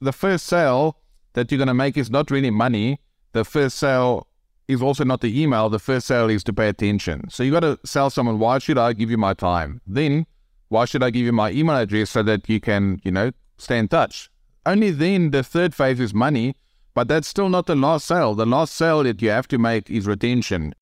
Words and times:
the 0.00 0.12
first 0.12 0.46
sale 0.46 0.98
that 1.32 1.50
you're 1.50 1.58
going 1.58 1.68
to 1.68 1.74
make 1.74 1.96
is 1.96 2.10
not 2.10 2.30
really 2.30 2.50
money. 2.50 3.00
The 3.32 3.44
first 3.44 3.78
sale 3.78 4.26
is 4.68 4.82
also 4.82 5.04
not 5.04 5.20
the 5.20 5.42
email. 5.42 5.68
The 5.68 5.78
first 5.78 6.06
sale 6.06 6.28
is 6.28 6.42
to 6.44 6.52
pay 6.52 6.68
attention. 6.68 7.28
So 7.30 7.42
you 7.42 7.52
got 7.52 7.60
to 7.60 7.78
sell 7.84 8.10
someone, 8.10 8.38
why 8.38 8.58
should 8.58 8.78
I 8.78 8.92
give 8.92 9.10
you 9.10 9.18
my 9.18 9.34
time? 9.34 9.80
Then, 9.86 10.26
why 10.68 10.84
should 10.84 11.02
I 11.02 11.10
give 11.10 11.24
you 11.24 11.32
my 11.32 11.50
email 11.50 11.76
address 11.76 12.10
so 12.10 12.22
that 12.24 12.48
you 12.48 12.60
can, 12.60 13.00
you 13.04 13.10
know, 13.10 13.30
stay 13.58 13.78
in 13.78 13.88
touch? 13.88 14.30
Only 14.64 14.90
then 14.90 15.30
the 15.30 15.42
third 15.42 15.74
phase 15.74 16.00
is 16.00 16.12
money, 16.12 16.56
but 16.94 17.06
that's 17.06 17.28
still 17.28 17.48
not 17.48 17.66
the 17.66 17.76
last 17.76 18.06
sale. 18.06 18.34
The 18.34 18.46
last 18.46 18.74
sale 18.74 19.04
that 19.04 19.22
you 19.22 19.30
have 19.30 19.46
to 19.48 19.58
make 19.58 19.88
is 19.90 20.06
retention. 20.06 20.74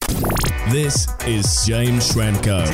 This 0.71 1.07
is 1.27 1.67
James 1.67 2.11
Schramko. 2.11 2.65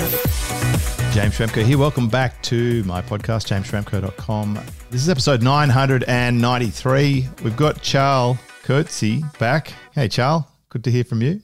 James 1.13 1.35
Schramko 1.35 1.65
here. 1.65 1.77
Welcome 1.77 2.09
back 2.09 2.41
to 2.45 2.85
my 2.85 3.03
podcast, 3.03 3.49
jamesschramko.com. 3.49 4.55
This 4.91 5.03
is 5.03 5.09
episode 5.09 5.43
993. 5.43 7.29
We've 7.43 7.57
got 7.57 7.83
Charles 7.83 8.39
Coetzee 8.63 9.37
back. 9.41 9.73
Hey, 9.93 10.07
Charles. 10.07 10.45
Good 10.69 10.85
to 10.85 10.91
hear 10.91 11.03
from 11.03 11.21
you. 11.21 11.41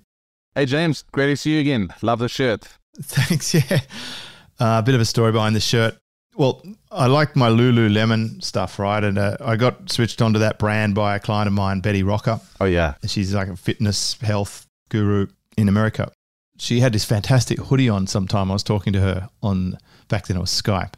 Hey, 0.55 0.66
James. 0.66 1.02
Great 1.10 1.27
to 1.27 1.36
see 1.36 1.55
you 1.55 1.60
again. 1.60 1.88
Love 2.00 2.20
the 2.20 2.28
shirt. 2.28 2.68
Thanks. 3.02 3.55
Yeah. 3.55 3.80
Uh, 4.60 4.78
a 4.78 4.82
bit 4.82 4.94
of 4.94 5.00
a 5.00 5.05
story 5.05 5.32
behind 5.32 5.56
the 5.56 5.60
shirt. 5.60 5.96
Well, 6.36 6.62
I 6.92 7.06
like 7.06 7.34
my 7.34 7.48
Lululemon 7.48 8.44
stuff, 8.44 8.78
right? 8.78 9.02
And 9.02 9.19
uh, 9.19 9.36
I 9.41 9.56
got 9.56 9.91
switched 9.91 10.22
onto 10.22 10.38
that 10.38 10.60
brand 10.60 10.94
by 10.94 11.16
a 11.16 11.20
client 11.20 11.48
of 11.48 11.55
mine, 11.55 11.80
Betty 11.80 12.05
Rocker. 12.05 12.41
Oh, 12.60 12.66
yeah. 12.66 12.94
She's 13.05 13.34
like 13.34 13.48
a 13.48 13.56
fitness 13.56 14.16
health 14.20 14.66
guru 14.91 15.27
in 15.56 15.69
America. 15.69 16.12
She 16.59 16.80
had 16.80 16.92
this 16.92 17.05
fantastic 17.05 17.59
hoodie 17.59 17.88
on 17.88 18.06
sometime. 18.06 18.51
I 18.51 18.55
was 18.55 18.62
talking 18.62 18.92
to 18.95 19.01
her 19.01 19.28
on, 19.42 19.78
back 20.09 20.27
then 20.27 20.37
it 20.37 20.41
was 20.41 20.51
Skype. 20.51 20.95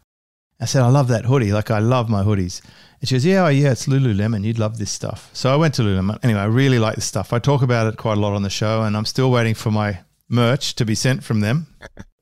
I 0.60 0.64
said, 0.64 0.82
I 0.82 0.88
love 0.88 1.08
that 1.08 1.24
hoodie. 1.24 1.52
Like, 1.52 1.70
I 1.70 1.78
love 1.78 2.08
my 2.08 2.22
hoodies. 2.22 2.60
And 3.00 3.08
she 3.08 3.14
goes, 3.14 3.24
Yeah, 3.24 3.48
yeah, 3.48 3.72
it's 3.72 3.86
Lululemon. 3.86 4.44
You'd 4.44 4.58
love 4.58 4.78
this 4.78 4.90
stuff. 4.90 5.30
So 5.32 5.52
I 5.52 5.56
went 5.56 5.74
to 5.74 5.82
Lululemon. 5.82 6.18
Anyway, 6.24 6.40
I 6.40 6.46
really 6.46 6.78
like 6.78 6.96
this 6.96 7.04
stuff. 7.04 7.32
I 7.32 7.38
talk 7.38 7.62
about 7.62 7.92
it 7.92 7.96
quite 7.96 8.18
a 8.18 8.20
lot 8.20 8.34
on 8.34 8.42
the 8.42 8.50
show, 8.50 8.82
and 8.82 8.96
I'm 8.96 9.04
still 9.04 9.30
waiting 9.30 9.54
for 9.54 9.70
my 9.70 10.00
merch 10.28 10.74
to 10.76 10.84
be 10.84 10.94
sent 10.94 11.22
from 11.22 11.40
them. 11.40 11.68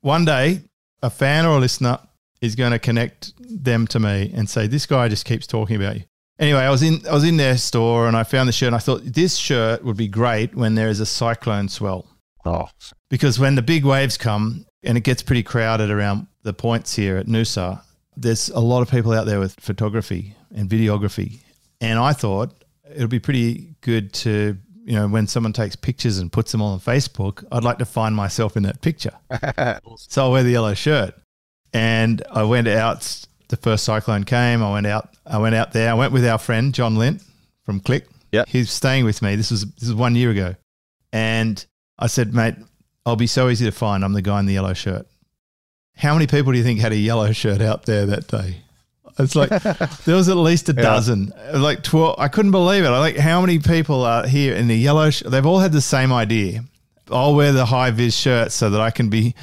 One 0.01 0.25
day, 0.25 0.63
a 1.03 1.09
fan 1.09 1.47
or 1.47 1.57
a 1.57 1.61
listener 1.61 1.99
is 2.43 2.55
going 2.55 2.73
to 2.73 2.79
connect 2.79 3.33
them 3.39 3.87
to 3.89 3.99
me 3.99 4.33
and 4.35 4.51
say, 4.51 4.67
This 4.67 4.85
guy 4.85 5.09
just 5.09 5.25
keeps 5.25 5.47
talking 5.47 5.77
about 5.77 5.97
you. 5.97 6.03
Anyway, 6.39 6.61
I 6.61 6.71
was 6.71 6.83
in 6.83 7.01
I 7.09 7.15
was 7.15 7.25
in 7.25 7.39
their 7.39 7.57
store 7.57 8.07
and 8.07 8.17
I 8.17 8.23
found 8.23 8.49
the 8.49 8.53
shirt 8.53 8.67
and 8.67 8.77
I 8.77 8.81
thought 8.81 9.03
this 9.03 9.37
shirt 9.37 9.83
would 9.83 9.97
be 9.97 10.09
great 10.09 10.55
when 10.55 10.75
there 10.75 10.89
is 10.89 11.01
a 11.01 11.07
cyclone 11.07 11.69
swell. 11.69 12.07
Oh, 12.45 12.69
Because 13.09 13.39
when 13.39 13.55
the 13.55 13.63
big 13.63 13.85
waves 13.85 14.17
come 14.17 14.67
and 14.83 14.99
it 14.99 15.03
gets 15.03 15.23
pretty 15.23 15.43
crowded 15.43 15.91
around 15.91 16.27
the 16.43 16.53
points 16.53 16.95
here 16.95 17.17
at 17.17 17.27
Noosa, 17.27 17.81
there's 18.17 18.49
a 18.49 18.61
lot 18.61 18.83
of 18.83 18.91
people 18.91 19.13
out 19.13 19.27
there 19.27 19.39
with 19.39 19.55
photography 19.61 20.35
and 20.55 20.69
videography. 20.69 21.41
And 21.81 21.99
I 21.99 22.13
thought 22.13 22.53
it 22.93 23.01
would 23.01 23.11
be 23.11 23.21
pretty 23.21 23.75
good 23.81 24.13
to, 24.15 24.57
you 24.85 24.93
know, 24.95 25.07
when 25.09 25.27
someone 25.27 25.53
takes 25.53 25.77
pictures 25.77 26.19
and 26.19 26.33
puts 26.33 26.53
them 26.53 26.63
on 26.63 26.81
Facebook, 26.81 27.45
I'd 27.53 27.65
like 27.65 27.79
to 27.79 27.85
find 27.85 28.15
myself 28.17 28.57
in 28.57 28.63
that 28.65 28.81
picture. 28.81 29.13
So 30.09 30.27
I 30.27 30.29
wear 30.31 30.43
the 30.43 30.51
yellow 30.51 30.75
shirt. 30.75 31.15
And 31.73 32.23
I 32.31 32.45
went 32.45 32.69
out 32.69 33.27
the 33.49 33.57
first 33.57 33.85
cyclone 33.85 34.25
came, 34.25 34.63
I 34.63 34.73
went 34.73 34.87
out 34.87 35.17
I 35.27 35.39
went 35.39 35.55
out 35.55 35.73
there. 35.73 35.91
I 35.91 35.95
went 35.95 36.13
with 36.13 36.25
our 36.27 36.39
friend 36.39 36.73
John 36.73 36.97
Lint 36.97 37.23
from 37.65 37.81
Kleq. 37.81 38.05
Yeah. 38.33 38.45
He's 38.47 38.71
staying 38.71 39.05
with 39.05 39.23
me. 39.23 39.37
This 39.37 39.51
was 39.51 39.65
this 39.65 39.89
was 39.89 39.95
one 39.95 40.15
year 40.15 40.31
ago. 40.31 40.55
And 41.13 41.65
I 41.99 42.07
said, 42.07 42.35
mate, 42.35 42.55
I'll 43.07 43.17
be 43.17 43.27
so 43.29 43.49
easy 43.49 43.65
to 43.65 43.73
find. 43.73 44.05
I'm 44.05 44.13
the 44.13 44.21
guy 44.23 44.41
in 44.41 44.47
the 44.47 44.55
yellow 44.55 44.75
shirt. 44.75 45.07
How 45.97 46.13
many 46.13 46.27
people 46.27 46.53
do 46.53 46.59
you 46.59 46.65
think 46.65 46.81
had 46.81 46.93
a 46.93 46.97
yellow 46.97 47.33
shirt 47.33 47.63
out 47.63 47.87
there 47.87 48.05
that 48.07 48.27
day? 48.27 48.57
It's 49.19 49.35
like 49.35 49.49
there 50.05 50.17
was 50.17 50.29
at 50.29 50.37
least 50.37 50.69
a 50.69 50.75
dozen, 50.75 51.33
like 51.55 51.83
twelve. 51.83 52.17
I 52.19 52.29
couldn't 52.29 52.51
believe 52.51 52.85
it. 52.85 52.89
I 52.89 52.99
like 52.99 53.17
how 53.17 53.41
many 53.41 53.59
people 53.61 54.05
are 54.05 54.27
here 54.27 54.55
in 54.55 54.69
the 54.69 54.77
yellow. 54.77 55.09
Sh- 55.09 55.23
They've 55.27 55.47
all 55.47 55.61
had 55.61 55.73
the 55.73 55.81
same 55.81 56.13
idea. 56.13 56.65
I'll 57.11 57.35
wear 57.35 57.53
the 57.53 57.65
high 57.65 57.93
vis 57.93 58.15
shirt 58.15 58.53
so 58.53 58.69
that 58.71 58.81
I 58.81 58.91
can 58.91 59.09
be. 59.09 59.35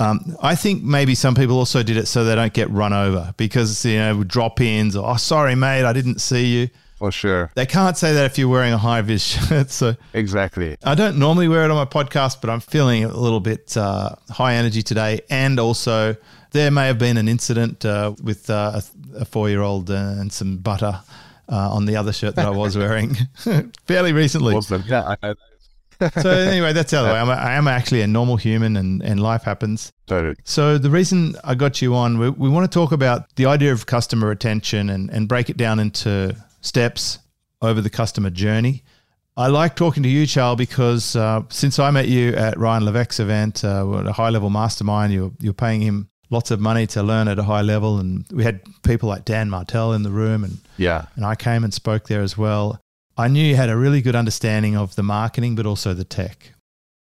Um, 0.00 0.36
I 0.42 0.56
think 0.56 0.82
maybe 0.82 1.14
some 1.14 1.36
people 1.36 1.56
also 1.56 1.84
did 1.84 1.96
it 1.96 2.08
so 2.08 2.24
they 2.24 2.34
don't 2.34 2.52
get 2.52 2.68
run 2.70 2.92
over 2.92 3.32
because 3.36 3.84
you 3.84 3.98
know 3.98 4.24
drop 4.24 4.60
ins 4.60 4.96
or 4.96 5.08
oh 5.08 5.16
sorry 5.16 5.54
mate 5.54 5.84
I 5.84 5.92
didn't 5.92 6.20
see 6.20 6.46
you. 6.46 6.68
For 7.02 7.10
sure. 7.10 7.50
They 7.56 7.66
can't 7.66 7.96
say 7.96 8.12
that 8.12 8.26
if 8.26 8.38
you're 8.38 8.48
wearing 8.48 8.72
a 8.72 8.78
high 8.78 9.00
vis 9.02 9.24
shirt. 9.24 9.70
So 9.70 9.96
Exactly. 10.14 10.76
I 10.84 10.94
don't 10.94 11.18
normally 11.18 11.48
wear 11.48 11.64
it 11.64 11.70
on 11.72 11.76
my 11.76 11.84
podcast, 11.84 12.40
but 12.40 12.48
I'm 12.48 12.60
feeling 12.60 13.02
a 13.02 13.08
little 13.08 13.40
bit 13.40 13.76
uh, 13.76 14.10
high 14.30 14.54
energy 14.54 14.84
today. 14.84 15.20
And 15.28 15.58
also, 15.58 16.14
there 16.52 16.70
may 16.70 16.86
have 16.86 17.00
been 17.00 17.16
an 17.16 17.26
incident 17.26 17.84
uh, 17.84 18.14
with 18.22 18.48
uh, 18.48 18.80
a, 19.16 19.22
a 19.22 19.24
four 19.24 19.48
year 19.48 19.62
old 19.62 19.90
and 19.90 20.32
some 20.32 20.58
butter 20.58 21.00
uh, 21.48 21.74
on 21.74 21.86
the 21.86 21.96
other 21.96 22.12
shirt 22.12 22.36
that 22.36 22.46
I 22.46 22.50
was 22.50 22.78
wearing 22.82 23.16
fairly 23.86 24.12
recently. 24.12 24.54
Awesome. 24.54 24.84
Yeah, 24.86 25.16
I 25.20 25.26
know. 25.26 25.34
So, 26.20 26.30
anyway, 26.30 26.72
that's 26.72 26.92
the 26.92 26.98
other 26.98 27.12
way. 27.12 27.18
I'm 27.18 27.28
a, 27.28 27.32
I 27.32 27.54
am 27.54 27.66
actually 27.66 28.02
a 28.02 28.06
normal 28.06 28.36
human 28.36 28.76
and, 28.76 29.02
and 29.02 29.20
life 29.20 29.42
happens. 29.42 29.92
Totally. 30.06 30.36
So, 30.44 30.78
the 30.78 30.90
reason 30.90 31.34
I 31.42 31.56
got 31.56 31.82
you 31.82 31.96
on, 31.96 32.18
we, 32.18 32.30
we 32.30 32.48
want 32.48 32.70
to 32.70 32.72
talk 32.72 32.92
about 32.92 33.34
the 33.34 33.46
idea 33.46 33.72
of 33.72 33.86
customer 33.86 34.28
retention 34.28 34.88
and, 34.88 35.10
and 35.10 35.26
break 35.26 35.50
it 35.50 35.56
down 35.56 35.80
into 35.80 36.36
steps 36.62 37.18
over 37.60 37.80
the 37.80 37.90
customer 37.90 38.30
journey. 38.30 38.82
I 39.36 39.46
like 39.48 39.76
talking 39.76 40.02
to 40.02 40.08
you, 40.08 40.26
Charles, 40.26 40.58
because 40.58 41.14
uh, 41.16 41.42
since 41.48 41.78
I 41.78 41.90
met 41.90 42.08
you 42.08 42.34
at 42.34 42.58
Ryan 42.58 42.84
Levesque's 42.84 43.20
event, 43.20 43.64
uh, 43.64 43.98
at 43.98 44.06
a 44.06 44.12
high 44.12 44.30
level 44.30 44.50
mastermind, 44.50 45.12
you're, 45.12 45.32
you're 45.40 45.54
paying 45.54 45.80
him 45.80 46.08
lots 46.30 46.50
of 46.50 46.60
money 46.60 46.86
to 46.88 47.02
learn 47.02 47.28
at 47.28 47.38
a 47.38 47.42
high 47.42 47.62
level. 47.62 47.98
And 47.98 48.26
we 48.32 48.42
had 48.44 48.60
people 48.82 49.08
like 49.08 49.24
Dan 49.24 49.48
Martell 49.48 49.92
in 49.92 50.02
the 50.02 50.10
room, 50.10 50.44
and, 50.44 50.58
Yeah. 50.76 51.06
and 51.16 51.24
I 51.24 51.34
came 51.34 51.64
and 51.64 51.72
spoke 51.72 52.08
there 52.08 52.22
as 52.22 52.36
well. 52.36 52.78
I 53.16 53.28
knew 53.28 53.44
you 53.44 53.56
had 53.56 53.68
a 53.68 53.76
really 53.76 54.02
good 54.02 54.16
understanding 54.16 54.76
of 54.76 54.94
the 54.96 55.02
marketing, 55.02 55.54
but 55.54 55.66
also 55.66 55.94
the 55.94 56.04
tech. 56.04 56.52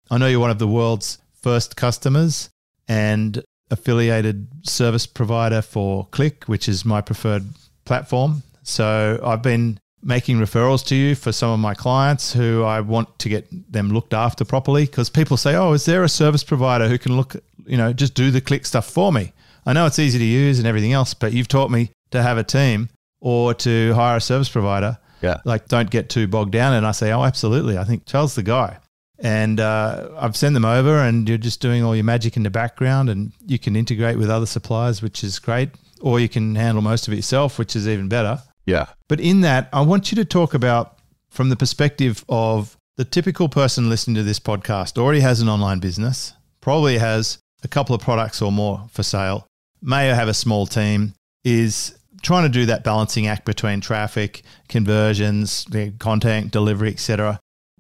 I 0.10 0.18
know 0.18 0.28
you're 0.28 0.40
one 0.40 0.50
of 0.52 0.60
the 0.60 0.68
world's 0.68 1.20
first 1.34 1.76
customers 1.76 2.50
and 2.88 3.44
affiliated 3.72 4.48
service 4.64 5.08
provider 5.08 5.62
for 5.62 6.08
Kleq, 6.08 6.44
which 6.48 6.68
is 6.70 6.86
my 6.86 7.02
preferred 7.02 7.46
platform. 7.86 8.44
So 8.64 9.20
I've 9.24 9.42
been 9.42 9.80
making 10.04 10.38
referrals 10.38 10.86
to 10.88 10.96
you 10.96 11.16
for 11.16 11.32
some 11.32 11.52
of 11.52 11.60
my 11.60 11.74
clients 11.74 12.34
who 12.34 12.64
I 12.64 12.82
want 12.82 13.20
to 13.20 13.30
get 13.30 13.48
them 13.72 13.90
looked 13.92 14.14
after 14.14 14.44
properly 14.46 14.86
because 14.86 15.10
people 15.10 15.38
say, 15.38 15.56
"Oh, 15.56 15.74
is 15.74 15.86
there 15.86 16.04
a 16.04 16.10
service 16.10 16.44
provider 16.44 16.88
who 16.88 16.98
can 16.98 17.16
look, 17.18 17.36
you 17.66 17.78
know, 17.78 17.94
just 17.94 18.14
do 18.16 18.32
the 18.32 18.42
Kleq 18.42 18.66
stuff 18.66 18.86
for 18.88 19.12
me?" 19.12 19.34
I 19.66 19.74
know 19.74 19.86
it's 19.86 20.00
easy 20.00 20.18
to 20.18 20.26
use 20.26 20.58
and 20.58 20.68
everything 20.68 20.92
else, 20.94 21.14
but 21.14 21.34
you've 21.34 21.48
taught 21.48 21.70
me 21.70 21.92
to 22.12 22.22
have 22.24 22.38
a 22.40 22.44
team 22.44 22.90
or 23.20 23.54
to 23.54 23.94
hire 23.94 24.18
a 24.18 24.22
service 24.22 24.50
provider 24.50 24.98
Yeah. 25.22 25.38
like 25.46 25.68
don't 25.68 25.90
get 25.92 26.10
too 26.10 26.28
bogged 26.28 26.52
down 26.52 26.74
and 26.74 26.86
i 26.88 26.92
say 26.92 27.12
oh 27.12 27.24
absolutely 27.24 27.78
i 27.78 27.84
think 27.84 28.08
charles 28.08 28.34
the 28.34 28.42
guy 28.42 28.80
and 29.20 29.60
uh, 29.60 30.10
i've 30.20 30.36
sent 30.36 30.56
them 30.56 30.66
over 30.66 30.98
and 30.98 31.30
you're 31.30 31.38
just 31.38 31.62
doing 31.62 31.84
all 31.84 31.96
your 31.96 32.04
magic 32.04 32.36
in 32.36 32.42
the 32.42 32.50
background 32.50 33.08
and 33.12 33.32
you 33.46 33.60
can 33.60 33.76
integrate 33.76 34.18
with 34.18 34.32
other 34.32 34.48
suppliers 34.48 35.04
which 35.04 35.24
is 35.24 35.38
great 35.38 35.70
or 36.02 36.20
you 36.20 36.28
can 36.28 36.56
handle 36.56 36.82
most 36.82 37.08
of 37.08 37.14
it 37.14 37.18
yourself 37.18 37.60
which 37.60 37.76
is 37.76 37.88
even 37.88 38.10
better 38.10 38.42
Yeah. 38.66 38.88
but 39.08 39.20
in 39.20 39.42
that 39.42 39.70
i 39.74 39.82
want 39.82 40.12
you 40.12 40.16
to 40.18 40.26
talk 40.26 40.54
about 40.54 40.98
from 41.30 41.50
the 41.50 41.56
perspective 41.56 42.24
of 42.30 42.78
the 42.98 43.06
typical 43.06 43.50
person 43.50 43.90
listening 43.90 44.16
to 44.16 44.24
this 44.24 44.40
podcast 44.40 44.98
already 44.98 45.22
has 45.22 45.42
an 45.42 45.50
online 45.50 45.80
business 45.80 46.34
probably 46.62 46.98
has 46.98 47.40
a 47.64 47.68
couple 47.68 47.96
of 47.96 48.02
products 48.02 48.42
or 48.42 48.52
more 48.52 48.86
for 48.92 49.04
sale 49.04 49.48
may 49.82 50.08
have 50.08 50.28
a 50.28 50.34
small 50.34 50.66
team 50.66 51.14
is 51.44 51.98
trying 52.22 52.44
to 52.44 52.50
do 52.50 52.66
that 52.68 52.84
balancing 52.84 53.28
act 53.28 53.46
between 53.46 53.82
traffic, 53.82 54.44
conversions, 54.70 55.66
content 56.00 56.52
delivery, 56.52 56.90
etc. 56.92 57.40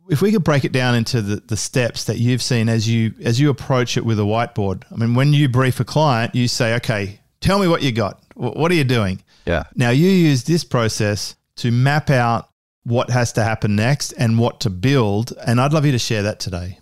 If 0.09 0.22
we 0.22 0.31
could 0.31 0.44
break 0.44 0.66
it 0.66 0.72
down 0.72 0.96
into 0.96 1.22
the, 1.22 1.36
the 1.38 1.58
steps 1.58 2.06
that 2.06 2.18
you've 2.18 2.41
seen 2.41 2.68
as 2.68 2.88
you 2.88 3.14
as 3.24 3.40
you 3.40 3.50
approach 3.50 3.97
it 3.97 4.06
with 4.06 4.20
a 4.20 4.24
whiteboard. 4.24 4.84
I 4.91 4.96
mean, 4.96 5.14
when 5.14 5.34
you 5.34 5.47
brief 5.47 5.80
a 5.80 5.86
client, 5.86 6.36
you 6.36 6.47
say, 6.47 6.75
"Okay, 6.75 7.20
tell 7.40 7.59
me 7.59 7.68
what 7.68 7.81
you 7.81 7.91
got. 7.91 8.22
What 8.36 8.72
are 8.72 8.75
you 8.75 8.84
doing?" 8.84 9.22
Yeah. 9.46 9.63
Now 9.75 9.90
you 9.90 10.09
use 10.09 10.44
this 10.44 10.63
process 10.63 11.35
to 11.57 11.72
map 11.72 12.09
out 12.09 12.50
what 12.84 13.09
has 13.09 13.34
to 13.34 13.43
happen 13.43 13.76
next 13.76 14.11
and 14.14 14.40
what 14.40 14.59
to 14.61 14.70
build, 14.70 15.34
and 15.46 15.61
I'd 15.61 15.73
love 15.73 15.85
you 15.85 15.91
to 15.91 15.99
share 15.99 16.23
that 16.23 16.40
today. 16.40 16.79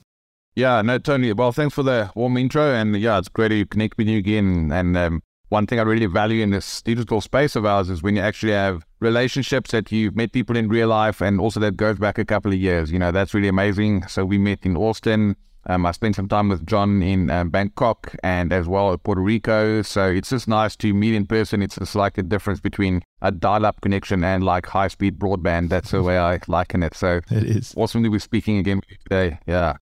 Yeah, 0.56 0.82
no, 0.82 0.98
Tony. 0.98 1.32
Well, 1.32 1.54
thanks 1.54 1.74
for 1.74 1.84
the 1.84 2.12
warm 2.16 2.36
intro. 2.36 2.74
And 2.74 2.94
yeah, 3.00 3.18
it's 3.18 3.30
great 3.30 3.50
to 3.50 3.66
connect 3.66 3.98
with 3.98 4.08
you 4.08 4.18
again. 4.18 4.72
And 4.74 4.98
um, 4.98 5.24
one 5.48 5.68
thing 5.68 5.80
I 5.80 5.84
really 5.84 6.06
value 6.06 6.44
in 6.44 6.50
this 6.50 6.82
digital 6.82 7.22
space 7.22 7.56
of 7.56 7.66
ours 7.66 7.90
is 7.90 8.04
when 8.04 8.18
you 8.18 8.22
actually 8.22 8.52
have 8.52 8.86
relationships 9.00 9.72
that 9.72 9.90
you've 9.90 10.18
met 10.18 10.34
people 10.34 10.58
in 10.58 10.68
real 10.68 10.90
life 10.90 11.22
and 11.22 11.40
also 11.40 11.62
that 11.62 11.78
goes 11.78 11.98
back 11.98 12.18
a 12.18 12.26
couple 12.26 12.52
of 12.52 12.58
years. 12.58 12.92
You 12.92 13.00
know, 13.00 13.12
that's 13.12 13.34
really 13.34 13.48
amazing. 13.48 14.08
So 14.08 14.26
we 14.26 14.38
met 14.38 14.66
in 14.66 14.76
Austin. 14.76 15.38
Um, 15.70 15.86
I 15.86 15.92
spent 15.92 16.16
some 16.16 16.28
time 16.28 16.50
with 16.50 16.66
John 16.66 17.04
in 17.04 17.30
um, 17.30 17.52
Bangkok 17.52 18.16
and 18.24 18.52
as 18.52 18.68
well 18.68 18.92
at 18.92 19.04
Puerto 19.04 19.22
Rico. 19.22 19.84
So 19.84 20.08
it's 20.10 20.32
just 20.32 20.48
nice 20.48 20.76
to 20.78 20.94
meet 20.96 21.14
in 21.14 21.28
person. 21.28 21.62
It's 21.62 21.76
just 21.76 21.94
like 21.96 22.18
a 22.18 22.24
difference 22.24 22.60
between 22.60 23.04
a 23.22 23.32
dial 23.32 23.68
up 23.68 23.80
connection 23.82 24.24
and 24.24 24.44
like 24.44 24.66
high 24.66 24.88
speed 24.88 25.20
broadband. 25.20 25.70
That's 25.70 25.92
the 25.92 26.02
way 26.02 26.18
I 26.18 26.40
liken 26.48 26.82
it. 26.82 26.96
So 26.96 27.22
It 27.30 27.44
is. 27.44 27.74
awesome 27.78 28.04
to 28.04 28.10
be 28.10 28.18
speaking 28.18 28.58
again 28.58 28.82
today. 29.08 29.38
Yeah. 29.46 29.78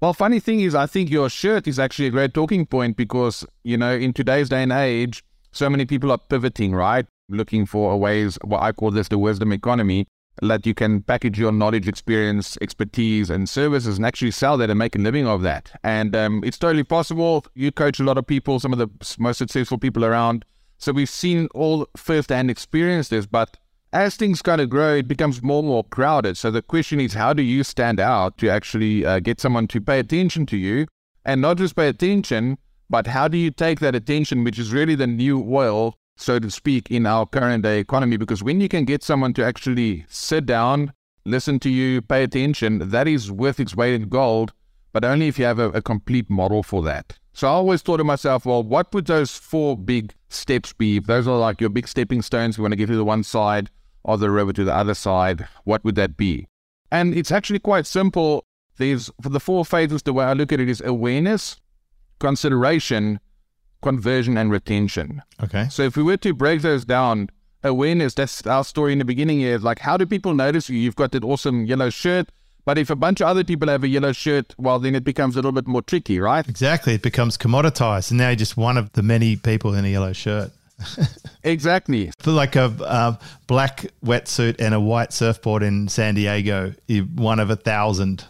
Well, 0.00 0.12
funny 0.12 0.38
thing 0.38 0.60
is, 0.60 0.74
I 0.74 0.86
think 0.86 1.10
your 1.10 1.28
shirt 1.28 1.66
is 1.66 1.78
actually 1.80 2.06
a 2.06 2.10
great 2.10 2.32
talking 2.32 2.64
point 2.64 2.96
because, 2.96 3.44
you 3.64 3.76
know, 3.76 3.92
in 3.92 4.12
today's 4.12 4.48
day 4.48 4.62
and 4.62 4.72
age, 4.72 5.24
so 5.50 5.68
many 5.68 5.84
people 5.84 6.12
are 6.12 6.18
pivoting, 6.18 6.74
right? 6.74 7.06
looking 7.28 7.66
for 7.66 7.98
ways, 7.98 8.38
what 8.44 8.62
I 8.62 8.72
call 8.72 8.90
this 8.90 9.08
the 9.08 9.18
wisdom 9.18 9.52
economy, 9.52 10.06
that 10.42 10.66
you 10.66 10.74
can 10.74 11.02
package 11.02 11.38
your 11.38 11.52
knowledge, 11.52 11.86
experience, 11.86 12.58
expertise, 12.60 13.30
and 13.30 13.48
services 13.48 13.96
and 13.96 14.06
actually 14.06 14.30
sell 14.30 14.56
that 14.58 14.70
and 14.70 14.78
make 14.78 14.96
a 14.96 14.98
living 14.98 15.26
of 15.26 15.42
that. 15.42 15.78
And 15.84 16.14
um, 16.16 16.42
it's 16.44 16.58
totally 16.58 16.84
possible. 16.84 17.44
You 17.54 17.70
coach 17.70 18.00
a 18.00 18.04
lot 18.04 18.18
of 18.18 18.26
people, 18.26 18.58
some 18.60 18.72
of 18.72 18.78
the 18.78 18.88
most 19.18 19.38
successful 19.38 19.78
people 19.78 20.04
around. 20.04 20.44
So 20.78 20.92
we've 20.92 21.08
seen 21.08 21.48
all 21.54 21.86
firsthand 21.96 22.50
experience 22.50 23.08
this, 23.08 23.26
but 23.26 23.56
as 23.92 24.16
things 24.16 24.42
kind 24.42 24.60
of 24.60 24.68
grow, 24.68 24.96
it 24.96 25.06
becomes 25.06 25.40
more 25.40 25.60
and 25.60 25.68
more 25.68 25.84
crowded. 25.84 26.36
So 26.36 26.50
the 26.50 26.62
question 26.62 26.98
is, 26.98 27.14
how 27.14 27.32
do 27.32 27.42
you 27.42 27.62
stand 27.62 28.00
out 28.00 28.36
to 28.38 28.48
actually 28.48 29.06
uh, 29.06 29.20
get 29.20 29.40
someone 29.40 29.68
to 29.68 29.80
pay 29.80 30.00
attention 30.00 30.46
to 30.46 30.56
you? 30.56 30.86
And 31.24 31.40
not 31.40 31.58
just 31.58 31.76
pay 31.76 31.88
attention, 31.88 32.58
but 32.90 33.06
how 33.06 33.28
do 33.28 33.38
you 33.38 33.50
take 33.50 33.80
that 33.80 33.94
attention, 33.94 34.44
which 34.44 34.58
is 34.58 34.72
really 34.72 34.94
the 34.94 35.06
new 35.06 35.42
oil, 35.48 35.96
so 36.16 36.38
to 36.38 36.50
speak, 36.50 36.90
in 36.90 37.06
our 37.06 37.26
current 37.26 37.62
day 37.62 37.78
economy? 37.78 38.16
Because 38.16 38.42
when 38.42 38.60
you 38.60 38.68
can 38.68 38.84
get 38.84 39.02
someone 39.02 39.34
to 39.34 39.44
actually 39.44 40.04
sit 40.08 40.46
down, 40.46 40.92
listen 41.24 41.58
to 41.60 41.70
you, 41.70 42.02
pay 42.02 42.22
attention, 42.24 42.90
that 42.90 43.08
is 43.08 43.30
worth 43.30 43.60
its 43.60 43.74
weight 43.76 43.94
in 43.94 44.08
gold, 44.08 44.52
but 44.92 45.04
only 45.04 45.28
if 45.28 45.38
you 45.38 45.44
have 45.44 45.58
a, 45.58 45.70
a 45.70 45.82
complete 45.82 46.30
model 46.30 46.62
for 46.62 46.82
that. 46.82 47.18
So 47.32 47.48
I 47.48 47.50
always 47.50 47.82
thought 47.82 47.96
to 47.96 48.04
myself, 48.04 48.46
well, 48.46 48.62
what 48.62 48.92
would 48.94 49.06
those 49.06 49.36
four 49.36 49.76
big 49.76 50.14
steps 50.28 50.72
be? 50.72 50.98
If 50.98 51.06
those 51.06 51.26
are 51.26 51.36
like 51.36 51.60
your 51.60 51.70
big 51.70 51.88
stepping 51.88 52.22
stones, 52.22 52.56
you 52.56 52.62
want 52.62 52.72
to 52.72 52.76
get 52.76 52.86
to 52.86 52.96
the 52.96 53.04
one 53.04 53.24
side, 53.24 53.70
of 54.04 54.20
the 54.20 54.30
river 54.30 54.52
to 54.52 54.64
the 54.64 54.74
other 54.74 54.94
side, 54.94 55.48
what 55.64 55.82
would 55.84 55.94
that 55.94 56.16
be? 56.16 56.46
And 56.90 57.14
it's 57.14 57.32
actually 57.32 57.58
quite 57.58 57.86
simple. 57.86 58.44
There's 58.76 59.10
for 59.22 59.30
the 59.30 59.40
four 59.40 59.64
phases, 59.64 60.02
the 60.02 60.12
way 60.12 60.24
I 60.24 60.34
look 60.34 60.52
at 60.52 60.60
it 60.60 60.68
is 60.68 60.82
awareness, 60.84 61.56
consideration, 62.18 63.20
conversion, 63.84 64.36
and 64.36 64.50
retention. 64.50 65.22
Okay. 65.42 65.68
So 65.70 65.82
if 65.82 65.96
we 65.96 66.02
were 66.02 66.16
to 66.16 66.34
break 66.34 66.62
those 66.62 66.84
down, 66.84 67.28
awareness, 67.62 68.14
that's 68.14 68.44
our 68.46 68.64
story 68.64 68.92
in 68.92 68.98
the 68.98 69.04
beginning 69.04 69.38
here. 69.38 69.58
Like, 69.58 69.78
how 69.78 69.96
do 69.96 70.06
people 70.06 70.34
notice 70.34 70.68
you? 70.68 70.78
You've 70.78 70.96
got 70.96 71.12
that 71.12 71.22
awesome 71.22 71.66
yellow 71.66 71.90
shirt. 71.90 72.30
But 72.64 72.78
if 72.78 72.88
a 72.88 72.96
bunch 72.96 73.20
of 73.20 73.28
other 73.28 73.44
people 73.44 73.68
have 73.68 73.84
a 73.84 73.88
yellow 73.88 74.12
shirt, 74.12 74.54
well, 74.56 74.78
then 74.78 74.94
it 74.94 75.04
becomes 75.04 75.34
a 75.36 75.38
little 75.38 75.52
bit 75.52 75.66
more 75.66 75.82
tricky, 75.82 76.18
right? 76.18 76.48
Exactly. 76.48 76.94
It 76.94 77.02
becomes 77.02 77.36
commoditized. 77.36 78.10
And 78.10 78.18
now 78.18 78.30
you're 78.30 78.36
just 78.36 78.56
one 78.56 78.78
of 78.78 78.90
the 78.94 79.02
many 79.02 79.36
people 79.36 79.74
in 79.74 79.84
a 79.84 79.88
yellow 79.88 80.14
shirt. 80.14 80.50
exactly. 81.44 82.10
For 82.18 82.30
like 82.30 82.56
a 82.56 82.64
uh, 82.80 83.16
black 83.46 83.86
wetsuit 84.02 84.56
and 84.58 84.74
a 84.74 84.80
white 84.80 85.12
surfboard 85.12 85.62
in 85.62 85.88
San 85.88 86.14
Diego, 86.14 86.72
you're 86.86 87.04
one 87.04 87.38
of 87.38 87.50
a 87.50 87.56
thousand. 87.56 88.24